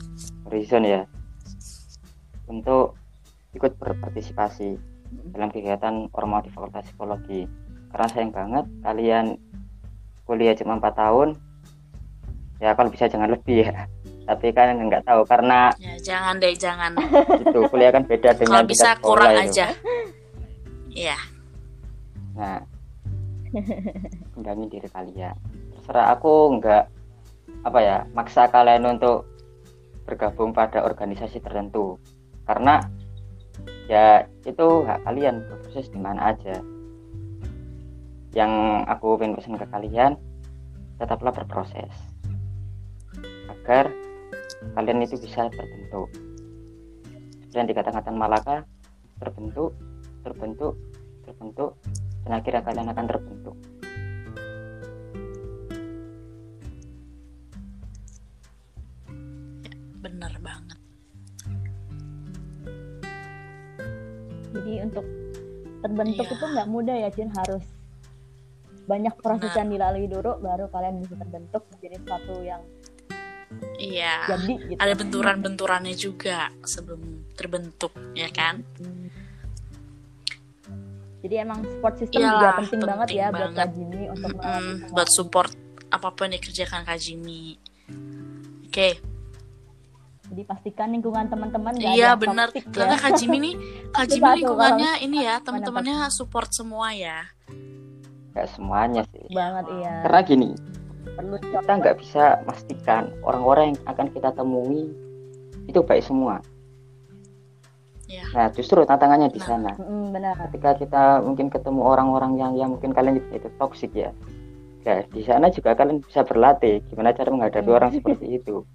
[0.46, 1.03] Horizon ya
[2.46, 2.94] untuk
[3.50, 4.79] ikut berpartisipasi
[5.35, 7.50] dalam kegiatan orma di Fakultas Psikologi.
[7.90, 9.42] Karena sayang banget kalian
[10.22, 11.29] kuliah cuma 4 tahun
[12.62, 13.90] ya kalau bisa jangan lebih ya
[14.25, 16.97] tapi kan nggak tahu karena ya jangan deh jangan
[17.45, 19.45] itu kuliah kan beda dengan kalau bisa kurang itu.
[19.45, 19.69] aja
[20.95, 21.19] Iya
[22.35, 22.59] Nah,
[24.35, 25.39] kembangin diri kalian.
[25.79, 26.85] Terserah aku nggak
[27.65, 29.25] apa ya maksa kalian untuk
[30.05, 31.97] bergabung pada organisasi tertentu
[32.45, 32.85] karena
[33.89, 36.59] ya itu hak kalian berproses di mana aja.
[38.35, 38.53] Yang
[38.91, 40.19] aku pengen pesan ke kalian
[40.99, 41.95] tetaplah berproses
[43.47, 43.95] agar
[44.72, 46.09] kalian itu bisa terbentuk.
[47.37, 48.64] Seperti yang dikatakan Malaka
[49.20, 49.77] terbentuk,
[50.24, 50.74] terbentuk,
[51.29, 51.77] terbentuk
[52.24, 53.57] dan akhirnya kalian akan terbentuk.
[60.05, 60.79] bener banget
[64.55, 65.07] Jadi untuk
[65.83, 66.35] terbentuk Iya.
[66.37, 67.64] itu nggak mudah ya Jin harus
[68.85, 69.59] banyak proses Benar.
[69.64, 72.61] yang dilalui dulu baru kalian bisa terbentuk menjadi sesuatu yang
[73.85, 74.79] iya jadi gitu.
[74.81, 77.01] ada benturan-benturannya juga sebelum
[77.33, 78.64] terbentuk ya kan
[81.20, 83.57] Jadi emang support system Iyalah, juga penting, penting banget ya buat banget.
[83.57, 85.51] Kak Jimmy untuk melewati semua buat support
[85.88, 87.42] apa pun yang dikerjakan Kak Jimmy
[88.64, 88.88] oke
[90.25, 93.01] Jadi pastikan lingkungan teman-teman iya bener toxic karena ya.
[93.01, 93.55] Kak Jimmy nih
[93.94, 97.25] Kak Jimmy lingkungannya ini ya teman-temannya support semua ya
[98.35, 99.25] Gak semuanya sih.
[99.31, 99.94] banget iya.
[100.03, 100.51] Karena gini,
[101.05, 104.88] Perlu kita nggak bisa pastikan orang-orang yang akan kita temui
[105.64, 106.40] itu baik semua.
[108.05, 108.25] Iya.
[108.37, 109.47] Nah, justru tantangannya di Nah.
[109.49, 109.73] sana.
[109.81, 110.35] Mm, benar.
[110.49, 114.12] Ketika kita mungkin ketemu orang-orang yang yang mungkin kalian itu toksik ya.
[114.85, 117.79] Ya, di sana juga kalian bisa berlatih gimana cara menghadapi Hmm.
[117.81, 118.69] orang seperti itu.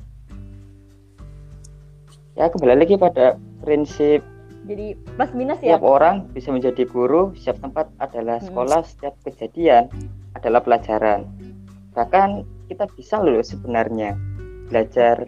[2.34, 4.26] Ya, kembali lagi pada prinsip
[4.66, 8.48] jadi plus minus ya Setiap orang bisa menjadi guru, setiap tempat adalah Hmm.
[8.50, 9.90] sekolah, setiap kejadian
[10.34, 11.26] adalah pelajaran.
[11.94, 12.30] Bahkan
[12.70, 14.14] kita bisa loh sebenarnya
[14.70, 15.26] belajar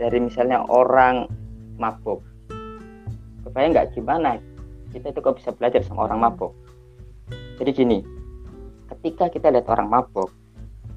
[0.00, 1.28] dari misalnya orang
[1.76, 2.24] mabuk.
[3.44, 4.40] Kebayang nggak gimana
[4.92, 6.52] kita itu kok bisa belajar sama orang mabuk.
[7.60, 7.98] Jadi gini,
[8.88, 10.32] ketika kita lihat orang mabuk,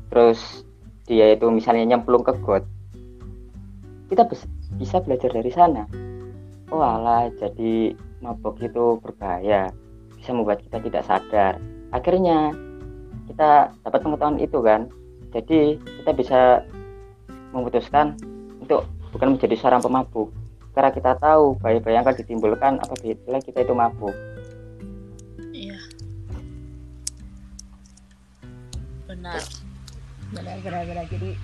[0.08, 0.64] terus
[1.10, 2.64] dia itu misalnya nyemplung ke got,
[4.08, 4.48] kita bis-
[4.80, 5.84] bisa belajar dari sana.
[6.72, 7.92] Oh alah, jadi
[8.24, 9.68] mabuk itu berbahaya,
[10.16, 11.60] bisa membuat kita tidak sadar.
[11.92, 12.56] Akhirnya
[13.28, 14.88] kita dapat pengetahuan itu kan,
[15.32, 16.40] jadi kita bisa
[17.52, 18.16] memutuskan
[18.58, 20.32] untuk bukan menjadi seorang pemabuk
[20.72, 24.16] karena kita tahu bahaya-bahaya yang akan ditimbulkan apabila kita itu mabuk
[25.52, 25.78] Iya.
[29.06, 29.42] Benar.
[30.32, 31.36] benar benar benar jadi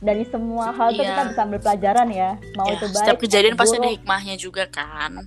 [0.00, 1.14] dari semua hal tuh Iya.
[1.14, 4.64] kita bisa ambil pelajaran ya mau Ya, itu baik setiap kejadian pasti ada hikmahnya juga
[4.66, 5.22] kan.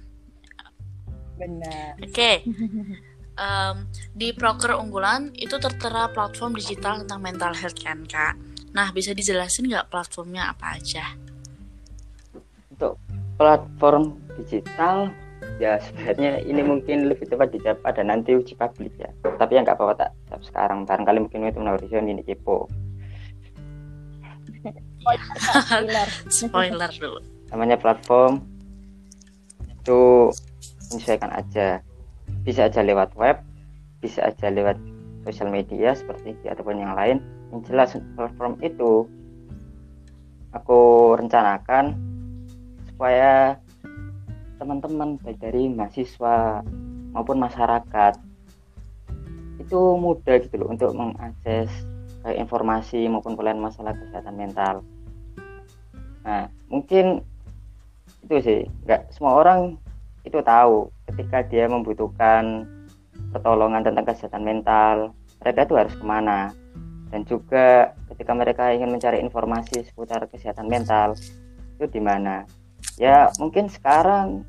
[1.38, 2.43] benar Oke.
[3.38, 3.86] Em,
[4.17, 8.34] di proker unggulan itu tertera platform digital tentang mental health kan kak.
[8.73, 11.13] Nah bisa dijelasin nggak platformnya apa aja?
[12.78, 12.93] untuk
[13.41, 15.10] platform digital
[15.58, 19.10] ya sebenarnya ini mungkin lebih tepat dijawab pada nanti uji publik ya
[19.41, 22.69] tapi ya nggak apa-apa tak jawab sekarang barangkali mungkin itu menurut ini kepo
[25.02, 26.10] Pilar.
[26.30, 27.19] Spoiler dulu.
[27.50, 28.45] namanya platform
[29.65, 30.30] itu
[30.93, 31.82] menyesuaikan aja
[32.48, 33.44] bisa aja lewat web
[34.00, 34.80] bisa aja lewat
[35.28, 37.20] sosial media seperti IG ataupun yang lain.
[37.52, 39.04] Yang jelas platform itu
[40.56, 41.98] aku rencanakan
[42.88, 43.60] supaya
[44.58, 46.64] teman-teman baik dari mahasiswa
[47.14, 48.16] maupun masyarakat
[49.58, 51.70] itu mudah gitu loh untuk mengakses
[52.24, 54.76] kayak informasi maupun pelayanan masalah kesehatan mental.
[56.24, 57.20] Nah, mungkin
[58.24, 58.62] itu sih.
[58.88, 59.76] Nggak semua orang
[60.24, 62.67] itu tahu ketika dia membutuhkan
[63.32, 66.52] pertolongan tentang kesehatan mental mereka itu harus ke mana?
[67.08, 71.15] Dan juga ketika mereka ingin mencari informasi seputar kesehatan mental
[71.80, 72.43] itu di mana?
[73.00, 74.43] Ya mungkin sekarang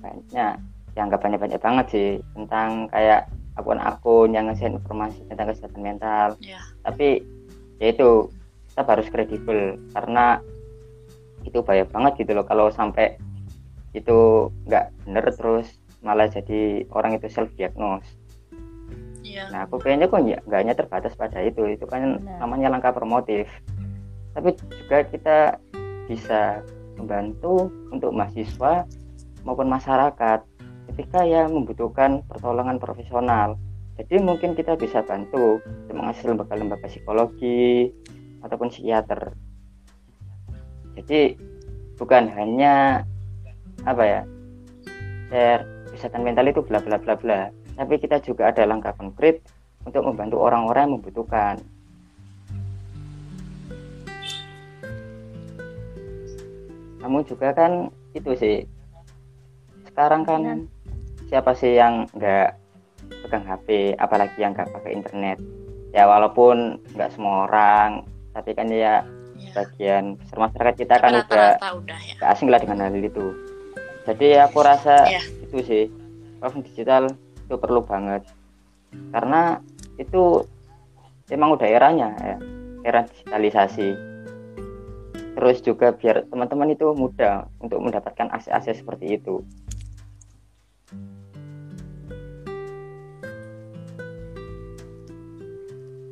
[0.00, 0.54] banyak
[0.96, 6.28] yang nggak banyak-banyak banget sih tentang kayak akun-akun yang ngasih informasi tentang kesehatan mental.
[6.40, 6.62] Ya.
[6.86, 7.22] tapi
[7.82, 8.30] ya itu
[8.70, 10.38] kita harus kredibel karena
[11.42, 13.18] itu bahaya banget gitu loh kalau sampai
[13.96, 18.18] itu nggak bener terus malah jadi orang itu self diagnose
[19.28, 19.44] Iya.
[19.52, 22.38] nah aku kayaknya kok nggak hanya terbatas pada itu itu kan Benar.
[22.42, 23.46] namanya langkah promotif
[24.32, 25.38] tapi juga kita
[26.08, 26.62] bisa
[26.96, 28.88] membantu untuk mahasiswa
[29.44, 30.40] maupun masyarakat
[30.92, 33.54] ketika ya membutuhkan pertolongan profesional
[34.00, 37.92] jadi mungkin kita bisa bantu untuk mengakses lembaga-lembaga psikologi
[38.42, 39.36] ataupun psikiater
[40.98, 41.38] jadi
[42.00, 43.04] bukan hanya
[43.88, 44.20] apa ya
[45.32, 45.62] share
[45.96, 47.40] kesehatan mental itu bla bla bla bla
[47.80, 49.40] tapi kita juga ada langkah konkret
[49.88, 51.54] untuk membantu orang-orang yang membutuhkan
[57.00, 58.56] namun juga kan itu sih
[59.88, 60.60] sekarang kan Benar.
[61.32, 62.52] siapa sih yang nggak
[63.24, 65.40] pegang HP apalagi yang nggak pakai internet
[65.96, 68.04] ya walaupun nggak semua orang
[68.36, 69.00] tapi kan ya
[69.38, 69.54] Iya.
[69.54, 72.14] bagian masyarakat kita kan udah rata-rata udah ya.
[72.18, 73.26] nggak asing lah dengan hal itu
[74.08, 75.20] jadi aku rasa Iya.
[75.44, 75.84] itu sih.
[76.40, 77.02] Platform digital
[77.44, 78.24] itu perlu banget.
[79.12, 79.60] Karena
[80.00, 80.48] itu
[81.28, 82.36] emang udah eranya ya.
[82.88, 83.88] Era digitalisasi.
[85.36, 89.44] Terus juga biar teman-teman itu mudah untuk mendapatkan akses-akses seperti itu.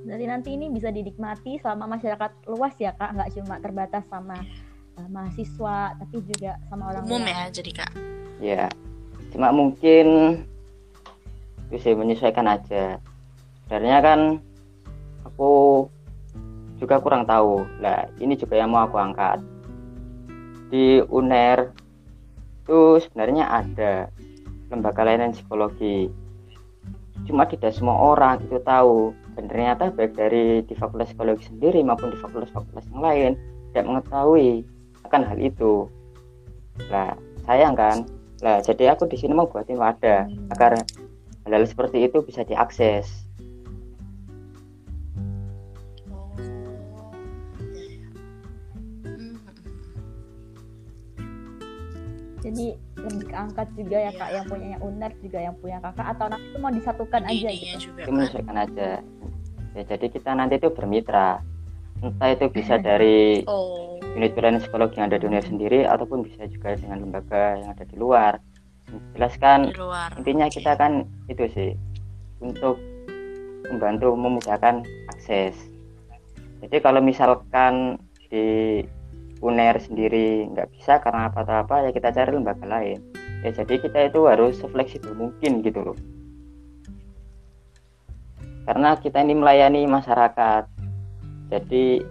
[0.07, 4.39] Jadi nanti ini bisa dinikmati selama masyarakat luas ya kak, nggak cuma terbatas sama
[4.99, 7.93] uh, mahasiswa, tapi juga sama orang Umum ya jadi kak.
[8.37, 8.69] ya
[9.33, 10.07] cuma mungkin
[11.73, 13.01] bisa menyesuaikan aja.
[13.67, 14.21] Sebenarnya kan
[15.27, 15.85] aku
[16.79, 17.67] juga kurang tahu.
[17.83, 19.43] Lah ini juga yang mau aku angkat.
[20.71, 21.75] Di UNER
[22.63, 23.93] itu sebenarnya ada
[24.71, 26.11] lembaga layanan psikologi.
[27.27, 29.11] Cuma tidak semua orang itu tahu.
[29.35, 33.33] Dan ternyata baik dari di fakultas psikologi sendiri maupun di fakultas-fakultas yang lain
[33.71, 34.65] tidak mengetahui
[35.07, 35.87] akan hal itu
[36.87, 38.05] lah sayang kan
[38.39, 40.53] lah jadi aku di sini mau buatin wadah Hmm.
[40.53, 40.73] agar
[41.43, 43.07] hal-hal seperti itu bisa diakses
[46.07, 46.37] Oh.
[46.37, 48.09] Iya, iya.
[49.05, 49.35] Hmm.
[52.39, 54.35] Jadi lebih keangkat juga ya kak, Iya.
[54.35, 57.85] yang punyanya UNER juga yang punya kakak, atau nanti itu mau disatukan aja Ininya gitu.
[57.87, 58.13] juga kan.
[58.13, 58.89] menyesuaikan aja
[59.73, 61.45] ya jadi kita nanti itu bermitra
[62.05, 63.97] entah itu bisa dari Oh.
[64.17, 67.85] unit pelayanan psikologi yang ada di UNER sendiri ataupun bisa juga dengan lembaga yang ada
[67.85, 68.41] di luar.
[69.19, 70.63] Jelaskan di luar intinya Oke.
[70.63, 71.71] kita kan itu sih
[72.41, 72.79] untuk
[73.69, 75.57] membantu memudahkan akses.
[76.63, 78.81] Jadi kalau misalkan di
[79.45, 82.99] UNER sendiri nggak bisa karena apa atau apa ya kita cari lembaga lain.
[83.45, 85.99] Ya jadi kita itu harus sefleksibel mungkin gitu loh.
[88.67, 90.67] Karena kita ini melayani masyarakat
[91.47, 92.03] jadi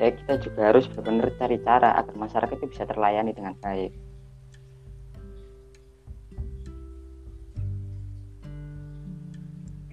[0.00, 3.92] ya kita juga harus benar-benar cari cara agar masyarakat itu bisa terlayani dengan baik.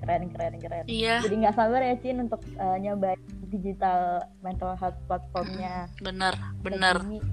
[0.02, 0.86] Keren keren keren.
[0.90, 1.22] Iya.
[1.22, 5.86] Jadi nggak sabar ya Cin untuk eh, nyobain digital mental health platformnya.
[6.02, 6.34] Bener
[6.66, 7.20] bener Ini.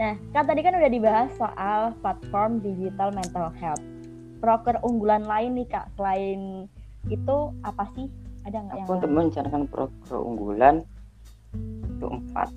[0.00, 3.84] nah kan tadi kan udah dibahas soal platform digital mental health.
[4.40, 6.70] Proker unggulan lain nih kak selain
[7.12, 8.08] itu apa sih
[8.44, 9.16] ada nggak yang aku untuk lain?
[9.16, 10.76] mencanangkan program unggulan
[11.96, 12.48] itu empat.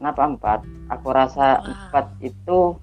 [0.00, 0.60] Kenapa empat?
[0.92, 1.68] Aku rasa Wah.
[1.68, 2.76] empat itu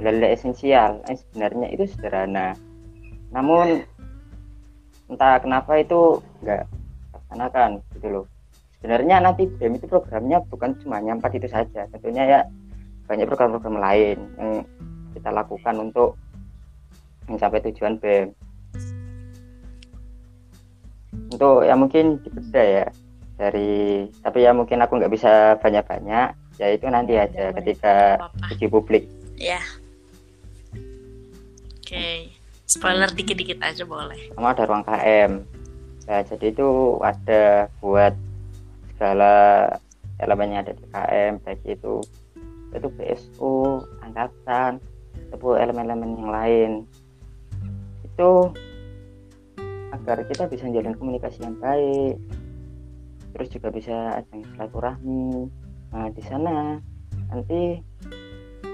[0.00, 1.00] hal-hal esensial.
[1.08, 2.56] Yang sebenarnya itu sederhana.
[3.32, 3.84] Namun
[5.08, 6.68] entah kenapa itu enggak
[7.12, 8.24] laksanakan gitu loh.
[8.80, 11.86] Sebenarnya nanti BEM itu programnya bukan cuma hanya empat itu saja.
[11.92, 12.40] Tentunya ya
[13.06, 14.52] banyak program-program lain yang
[15.14, 16.18] kita lakukan untuk
[17.30, 18.34] mencapai tujuan BEM
[21.12, 22.86] untuk ya mungkin dibedah ya
[23.36, 26.28] dari tapi ya mungkin aku nggak bisa banyak-banyak
[26.60, 27.56] ya itu nanti Ya, aja boleh.
[27.60, 27.94] ketika
[28.52, 29.04] uji publik.
[29.36, 29.60] Ya
[31.82, 32.32] oke
[32.64, 34.32] spoiler dikit-dikit aja boleh.
[34.32, 35.32] Sama ada ruang KM
[36.02, 38.10] nah jadi itu ada buat
[38.90, 39.34] segala
[40.18, 42.02] elemennya ada di KM baik itu
[42.72, 44.80] itu BSU angkatan
[45.28, 46.70] ataupun elemen-elemen yang lain.
[48.02, 48.50] Itu
[49.92, 52.16] agar kita bisa menjalin komunikasi yang baik
[53.32, 55.48] terus juga bisa ada silaturahmi
[55.92, 56.80] nah di sana
[57.28, 57.80] nanti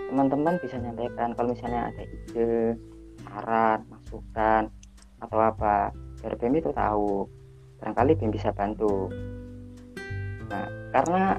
[0.09, 2.79] teman-teman bisa nyampaikan kalau misalnya ada ide
[3.29, 4.73] saran masukan
[5.21, 7.27] atau apa biar BEM itu tahu.
[7.79, 9.11] Barangkali BEM bisa bantu.
[10.49, 11.37] Nah karena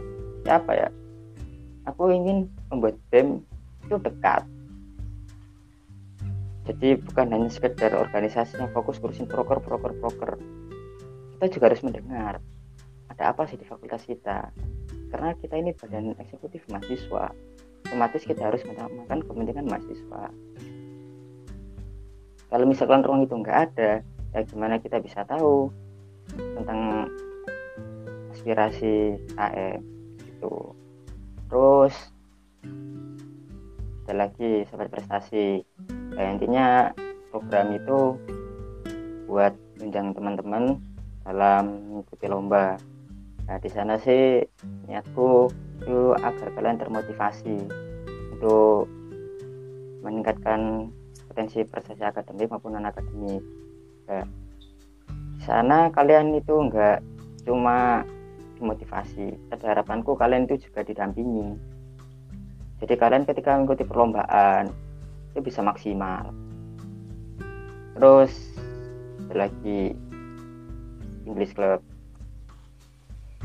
[0.48, 0.88] ya apa ya
[1.90, 3.42] aku ingin membuat BEM
[3.90, 4.46] itu dekat
[6.68, 10.32] jadi bukan hanya sekedar organisasi yang fokus ngurusin proker proker proker.
[11.38, 12.44] Kita juga harus mendengar
[13.10, 14.52] ada apa sih di fakultas kita?
[15.10, 17.32] Karena kita ini badan eksekutif mahasiswa
[17.90, 20.24] otomatis kita harus mengutamakan kepentingan mahasiswa.
[22.50, 23.92] Kalau misalkan ruang itu nggak ada
[24.30, 25.74] ya gimana kita bisa tahu
[26.38, 27.10] tentang
[28.30, 29.82] aspirasi KM
[30.22, 30.54] itu
[31.50, 31.94] terus
[34.06, 35.66] ada lagi sahabat prestasi
[36.20, 36.68] nah, intinya
[37.32, 38.20] program itu
[39.32, 40.64] buat menunjang teman-teman
[41.24, 42.76] dalam mengikuti lomba.
[43.48, 44.44] Nah di sana sih
[44.92, 45.48] niatku
[45.80, 47.56] itu agar kalian termotivasi
[48.36, 48.92] untuk
[50.04, 50.92] meningkatkan
[51.32, 53.40] potensi prestasi akademik maupun non akademik
[54.08, 54.26] nah,
[55.40, 57.00] di sana kalian itu enggak
[57.48, 58.04] cuma
[58.60, 61.56] dimotivasi tapi harapanku kalian itu juga didampingi.
[62.84, 64.72] Jadi kalian ketika mengikuti perlombaan
[65.34, 66.34] itu bisa maksimal.
[67.96, 68.34] Terus
[69.34, 69.94] lagi
[71.30, 71.82] English Club.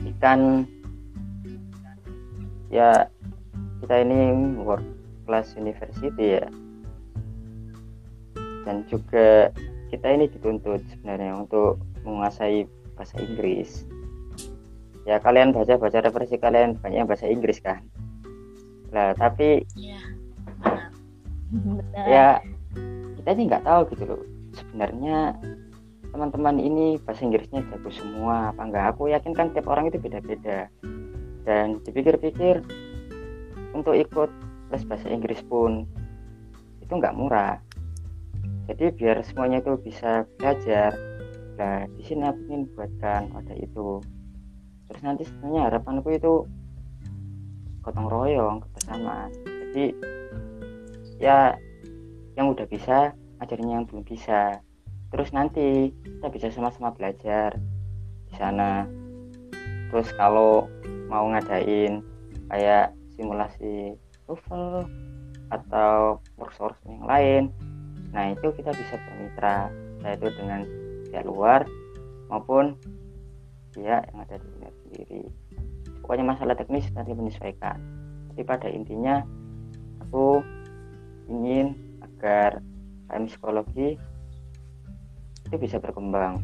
[0.01, 0.67] Ikan
[2.73, 3.07] ya
[3.85, 4.85] kita ini world
[5.29, 6.47] class university ya.
[8.65, 9.53] Dan juga
[9.93, 12.65] kita ini dituntut sebenarnya untuk menguasai
[12.97, 13.85] bahasa Inggris.
[15.05, 17.85] Ya kalian baca baca referensi kalian banyak bahasa Inggris kan?
[18.89, 19.94] Lah tapi Iya.
[21.95, 22.05] Benar.
[22.07, 22.29] ya
[23.19, 24.23] kita ini nggak tahu gitu loh.
[24.55, 25.39] Sebenarnya
[26.15, 30.71] teman-teman ini bahasa Inggrisnya jago semua apa enggak aku yakin kan tiap orang itu beda-beda.
[31.45, 32.65] Dan dipikir-pikir
[33.75, 34.31] untuk ikut
[34.73, 35.87] les bahasa Inggris pun
[36.83, 37.59] itu nggak murah.
[38.71, 40.95] Jadi biar semuanya itu bisa belajar
[41.55, 44.03] nah di sini aku ingin buatkan wadah itu.
[44.91, 46.45] Terus nanti sebenarnya harapanku itu
[47.85, 49.29] gotong royong kebersamaan
[49.75, 49.91] jadi
[51.19, 51.55] ya
[52.35, 54.63] yang udah bisa ajarin yang belum bisa.
[55.15, 57.55] Terus nanti kita bisa sama-sama belajar
[58.31, 58.89] di sana.
[59.91, 60.67] Terus kalau
[61.07, 62.03] mau ngadain
[62.51, 63.95] kayak simulasi
[64.27, 64.89] TOEFL
[65.53, 67.45] atau workshop yang lain
[68.15, 69.69] nah itu kita bisa bermitra
[70.07, 70.63] yaitu dengan
[71.11, 71.67] pihak luar
[72.31, 72.79] maupun
[73.75, 74.49] pihak yang ada di
[74.87, 75.23] sendiri.
[75.99, 77.75] Pokoknya masalah teknis nanti menyesuaikan.
[78.31, 79.27] Tapi pada intinya
[83.25, 83.89] KM psikologi
[85.49, 86.41] itu bisa berkembang.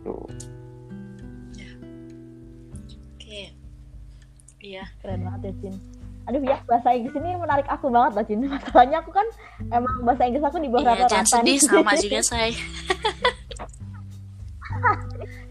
[0.00, 0.16] Itu
[3.20, 3.52] Oke.
[4.60, 5.76] Iya, keren banget ya Cin
[6.28, 9.26] aduh ya bahasa Inggris ini menarik aku banget loh Cin masalahnya aku kan
[9.72, 12.52] emang bahasa Inggris aku di bawah Iya, rata-rata jangan sedih sama juga saya.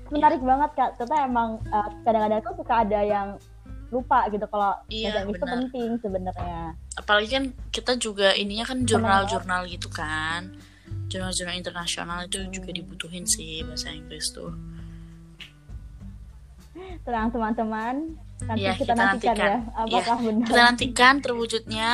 [0.09, 0.89] menarik banget kak.
[0.97, 3.27] Ternyata emang eh, kadang-kadang tuh suka ada yang
[3.89, 6.77] lupa gitu kalau Iya, itu penting sebenarnya.
[6.93, 10.53] Apalagi kan kita juga ininya kan jurnal-jurnal gitu kan.
[11.09, 14.53] Jurnal-jurnal internasional itu juga dibutuhin sih bahasa Inggris tuh.
[17.05, 18.15] tenang teman-teman.
[18.39, 19.51] Nanti Iya, kita, kita nantikan, nantikan.
[19.51, 20.47] ya apakah benar.
[20.47, 21.89] Kita nantikan terwujudnya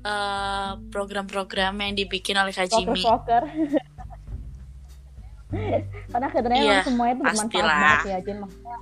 [0.00, 3.02] eh, program-program yang dibikin oleh Kak poker Jimmy.
[3.02, 3.42] poker
[6.12, 8.36] karena kedengarannya Iya, emang semuanya itu bermanfaat banget ya Jin.
[8.38, 8.76] Maksudnya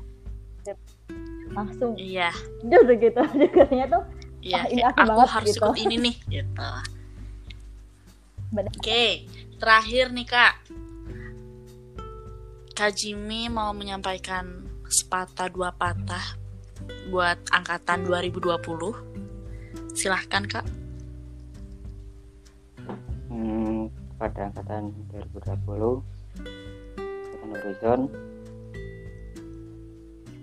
[1.56, 2.28] langsung Iya,
[2.60, 4.04] jujur gitu dengarnya tuh
[4.44, 4.60] iya.
[4.62, 5.64] Ah, ini aku aku banget harus gitu.
[5.64, 6.70] ikut ini nih, gitu.
[8.54, 9.04] Oke,
[9.58, 10.54] terakhir nih Kak.
[12.76, 16.36] Kak Jimmy mau menyampaikan sepatah dua patah
[17.10, 18.62] buat angkatan 2020.
[19.96, 20.66] Silahkan Kak.
[23.26, 26.00] hmm, pada angkatan 2020
[26.96, 28.00] angkatan horizon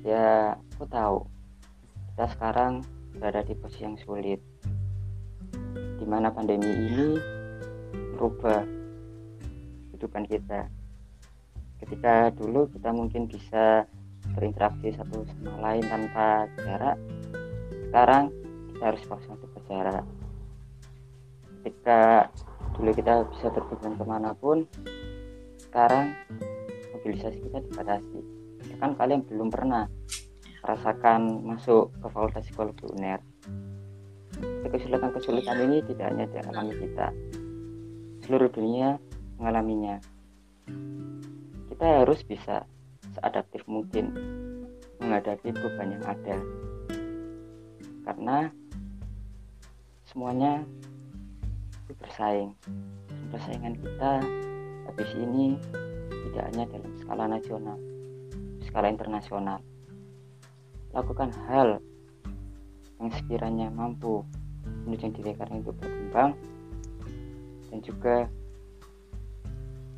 [0.03, 1.19] ya aku tahu.
[2.11, 2.83] Kita sekarang
[3.15, 4.43] berada di posisi yang sulit
[5.71, 7.15] di mana pandemi ini
[8.11, 8.67] merubah
[9.87, 10.67] kehidupan kita.
[11.79, 13.87] Ketika dulu kita mungkin bisa
[14.35, 16.99] berinteraksi satu sama lain tanpa jarak
[17.87, 18.27] sekarang
[18.75, 20.03] kita harus paksa untuk berjarak.
[21.63, 22.27] Ketika
[22.75, 24.67] dulu kita bisa berpergian ke mana pun
[25.63, 26.11] sekarang
[26.91, 28.19] mobilisasi kita dibatasi.
[28.83, 29.87] Kan kalian belum pernah
[30.63, 33.19] merasakan masuk ke fakultas psikologi UNER.
[34.71, 37.11] Kesulitan-kesulitan ini tidak hanya dialami kita
[38.23, 38.97] seluruh dunia
[39.37, 39.99] mengalaminya.
[41.67, 42.63] Kita harus bisa
[43.11, 44.15] seadaptif mungkin
[45.03, 46.37] menghadapi perubahan yang ada.
[48.07, 48.37] Karena
[50.07, 50.63] semuanya
[51.83, 52.55] itu bersaing.
[53.29, 54.23] Persaingan kita
[54.87, 55.59] habis ini
[56.31, 57.77] tidak hanya dalam skala nasional
[58.63, 59.59] skala internasional
[60.93, 61.81] lakukan hal
[63.01, 64.23] yang sekiranya mampu
[64.85, 66.31] menunjukkan diri kalian untuk berkembang.
[67.73, 68.29] Dan juga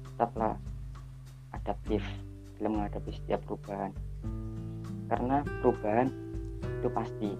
[0.07, 0.55] tetaplah
[1.51, 1.99] adaptif
[2.55, 3.91] dalam menghadapi setiap perubahan.
[5.11, 6.07] Karena perubahan
[6.63, 7.31] itu pasti.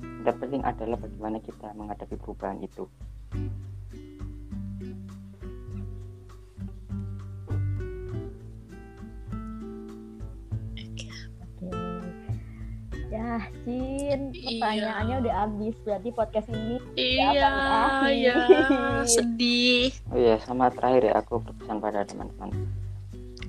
[0.00, 2.88] Yang terpenting adalah bagaimana kita menghadapi perubahan itu
[13.40, 14.60] Ya, Cin, Iya.
[14.60, 15.74] pertanyaannya udah habis.
[15.80, 19.04] Berarti podcast ini Iya, akan ya, berakhir.
[19.08, 19.88] sedih.
[20.12, 22.50] Oh iya, sama terakhir ya aku berpesan pada teman-teman.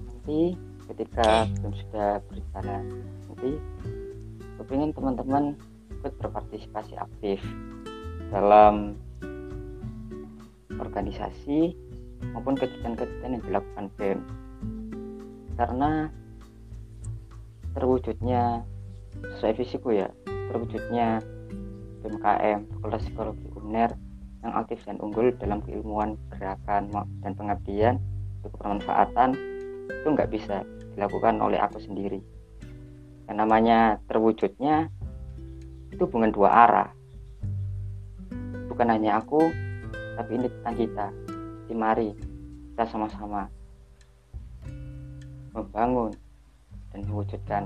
[0.07, 0.55] Nanti
[0.87, 2.83] ketika belum sudah berjalan,
[3.27, 3.51] nanti
[4.55, 5.43] aku ingin teman-teman
[5.91, 7.43] ikut berpartisipasi aktif
[8.31, 8.95] dalam
[10.71, 11.75] organisasi
[12.31, 14.19] maupun kegiatan-kegiatan yang dilakukan BEM.
[15.59, 16.07] Karena
[17.71, 18.63] terwujudnya
[19.20, 21.22] sesuai visiku ya, terwujudnya
[22.01, 23.93] BMKM, Fakultas Psikologi UNER
[24.41, 26.89] yang aktif dan unggul dalam keilmuan gerakan
[27.22, 28.01] dan pengabdian
[28.41, 29.38] untuk bermanfaatan
[29.86, 30.66] itu nggak bisa
[30.97, 32.20] dilakukan oleh aku sendiri.
[33.30, 34.89] Yang namanya terwujudnya
[35.93, 36.89] itu hubungan dua arah.
[38.68, 39.45] Bukan hanya aku
[40.18, 41.07] tapi ini tentang kita.
[41.68, 42.09] Jadi mari
[42.74, 43.45] kita sama-sama
[45.53, 46.12] membangun
[46.91, 47.64] dan mewujudkan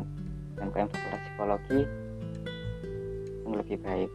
[0.57, 1.79] MKM Fakultas Psikologi
[3.45, 4.11] yang lebih baik.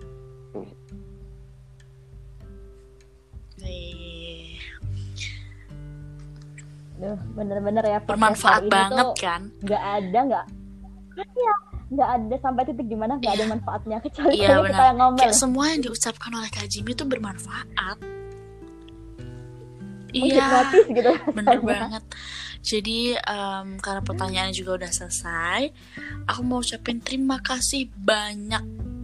[3.61, 4.57] Nih,
[6.97, 9.41] Duh, bener-bener ya bermanfaat banget tuh kan?
[9.64, 10.45] nggak ada nggak
[11.20, 11.55] Iya,
[11.93, 15.18] nggak ada sampai titik di mana nggak ada manfaatnya kecuali Iya, kayak kita yang ngomel.
[15.20, 17.97] Kayak semua yang diucapkan oleh Kak Jimmy itu bermanfaat.
[20.12, 22.04] Iya, gitu bener banget.
[22.61, 25.72] Jadi em, karena pertanyaannya juga udah selesai,
[26.28, 28.61] aku mau ucapin terima kasih banyak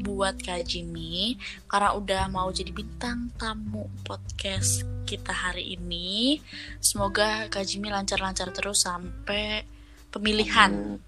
[0.06, 1.34] buat Kak Jimmy
[1.66, 6.38] karena udah mau jadi bintang tamu podcast kita hari ini.
[6.78, 9.66] Semoga Kak Jimmy lancar-lancar terus sampai
[10.12, 11.00] pemilihan,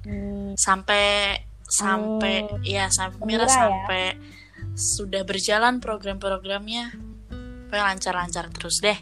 [0.00, 3.52] Hmm, sampai sampai ya sampai Mira ya.
[3.52, 4.16] sampai
[4.72, 6.96] sudah berjalan program-programnya.
[7.68, 8.96] Pokoknya lancar-lancar terus deh.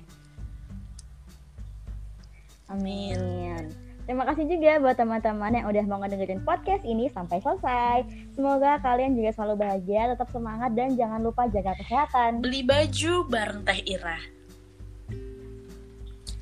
[2.68, 3.72] Amin.
[4.08, 8.08] Terima kasih juga buat teman-teman yang udah mau ngedengerin podcast ini sampai selesai.
[8.32, 12.40] Semoga kalian juga selalu bahagia, tetap semangat dan jangan lupa jaga kesehatan.
[12.40, 14.16] Beli baju bareng Teh Ira.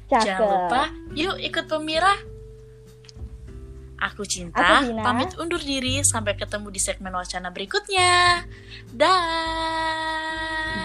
[0.06, 0.22] Cakep.
[0.22, 0.82] Jangan lupa,
[1.18, 2.14] yuk ikut Pemira.
[3.98, 6.04] Aku Cinta, Aku pamit undur diri.
[6.06, 8.46] Sampai ketemu di segmen wacana berikutnya.
[8.94, 9.18] Dah.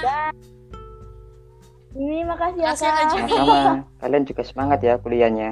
[0.02, 0.32] Dah.
[1.92, 5.50] Ini makasih ya Makasih ya, Kak sama kalian juga semangat ya kuliahnya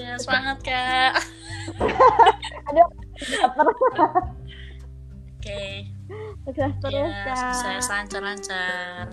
[0.00, 1.12] Ya, semangat, Kak.
[5.36, 5.92] Oke.
[6.40, 7.36] Sukses terus Ya, kak.
[7.36, 9.04] sukses lancar-lancar.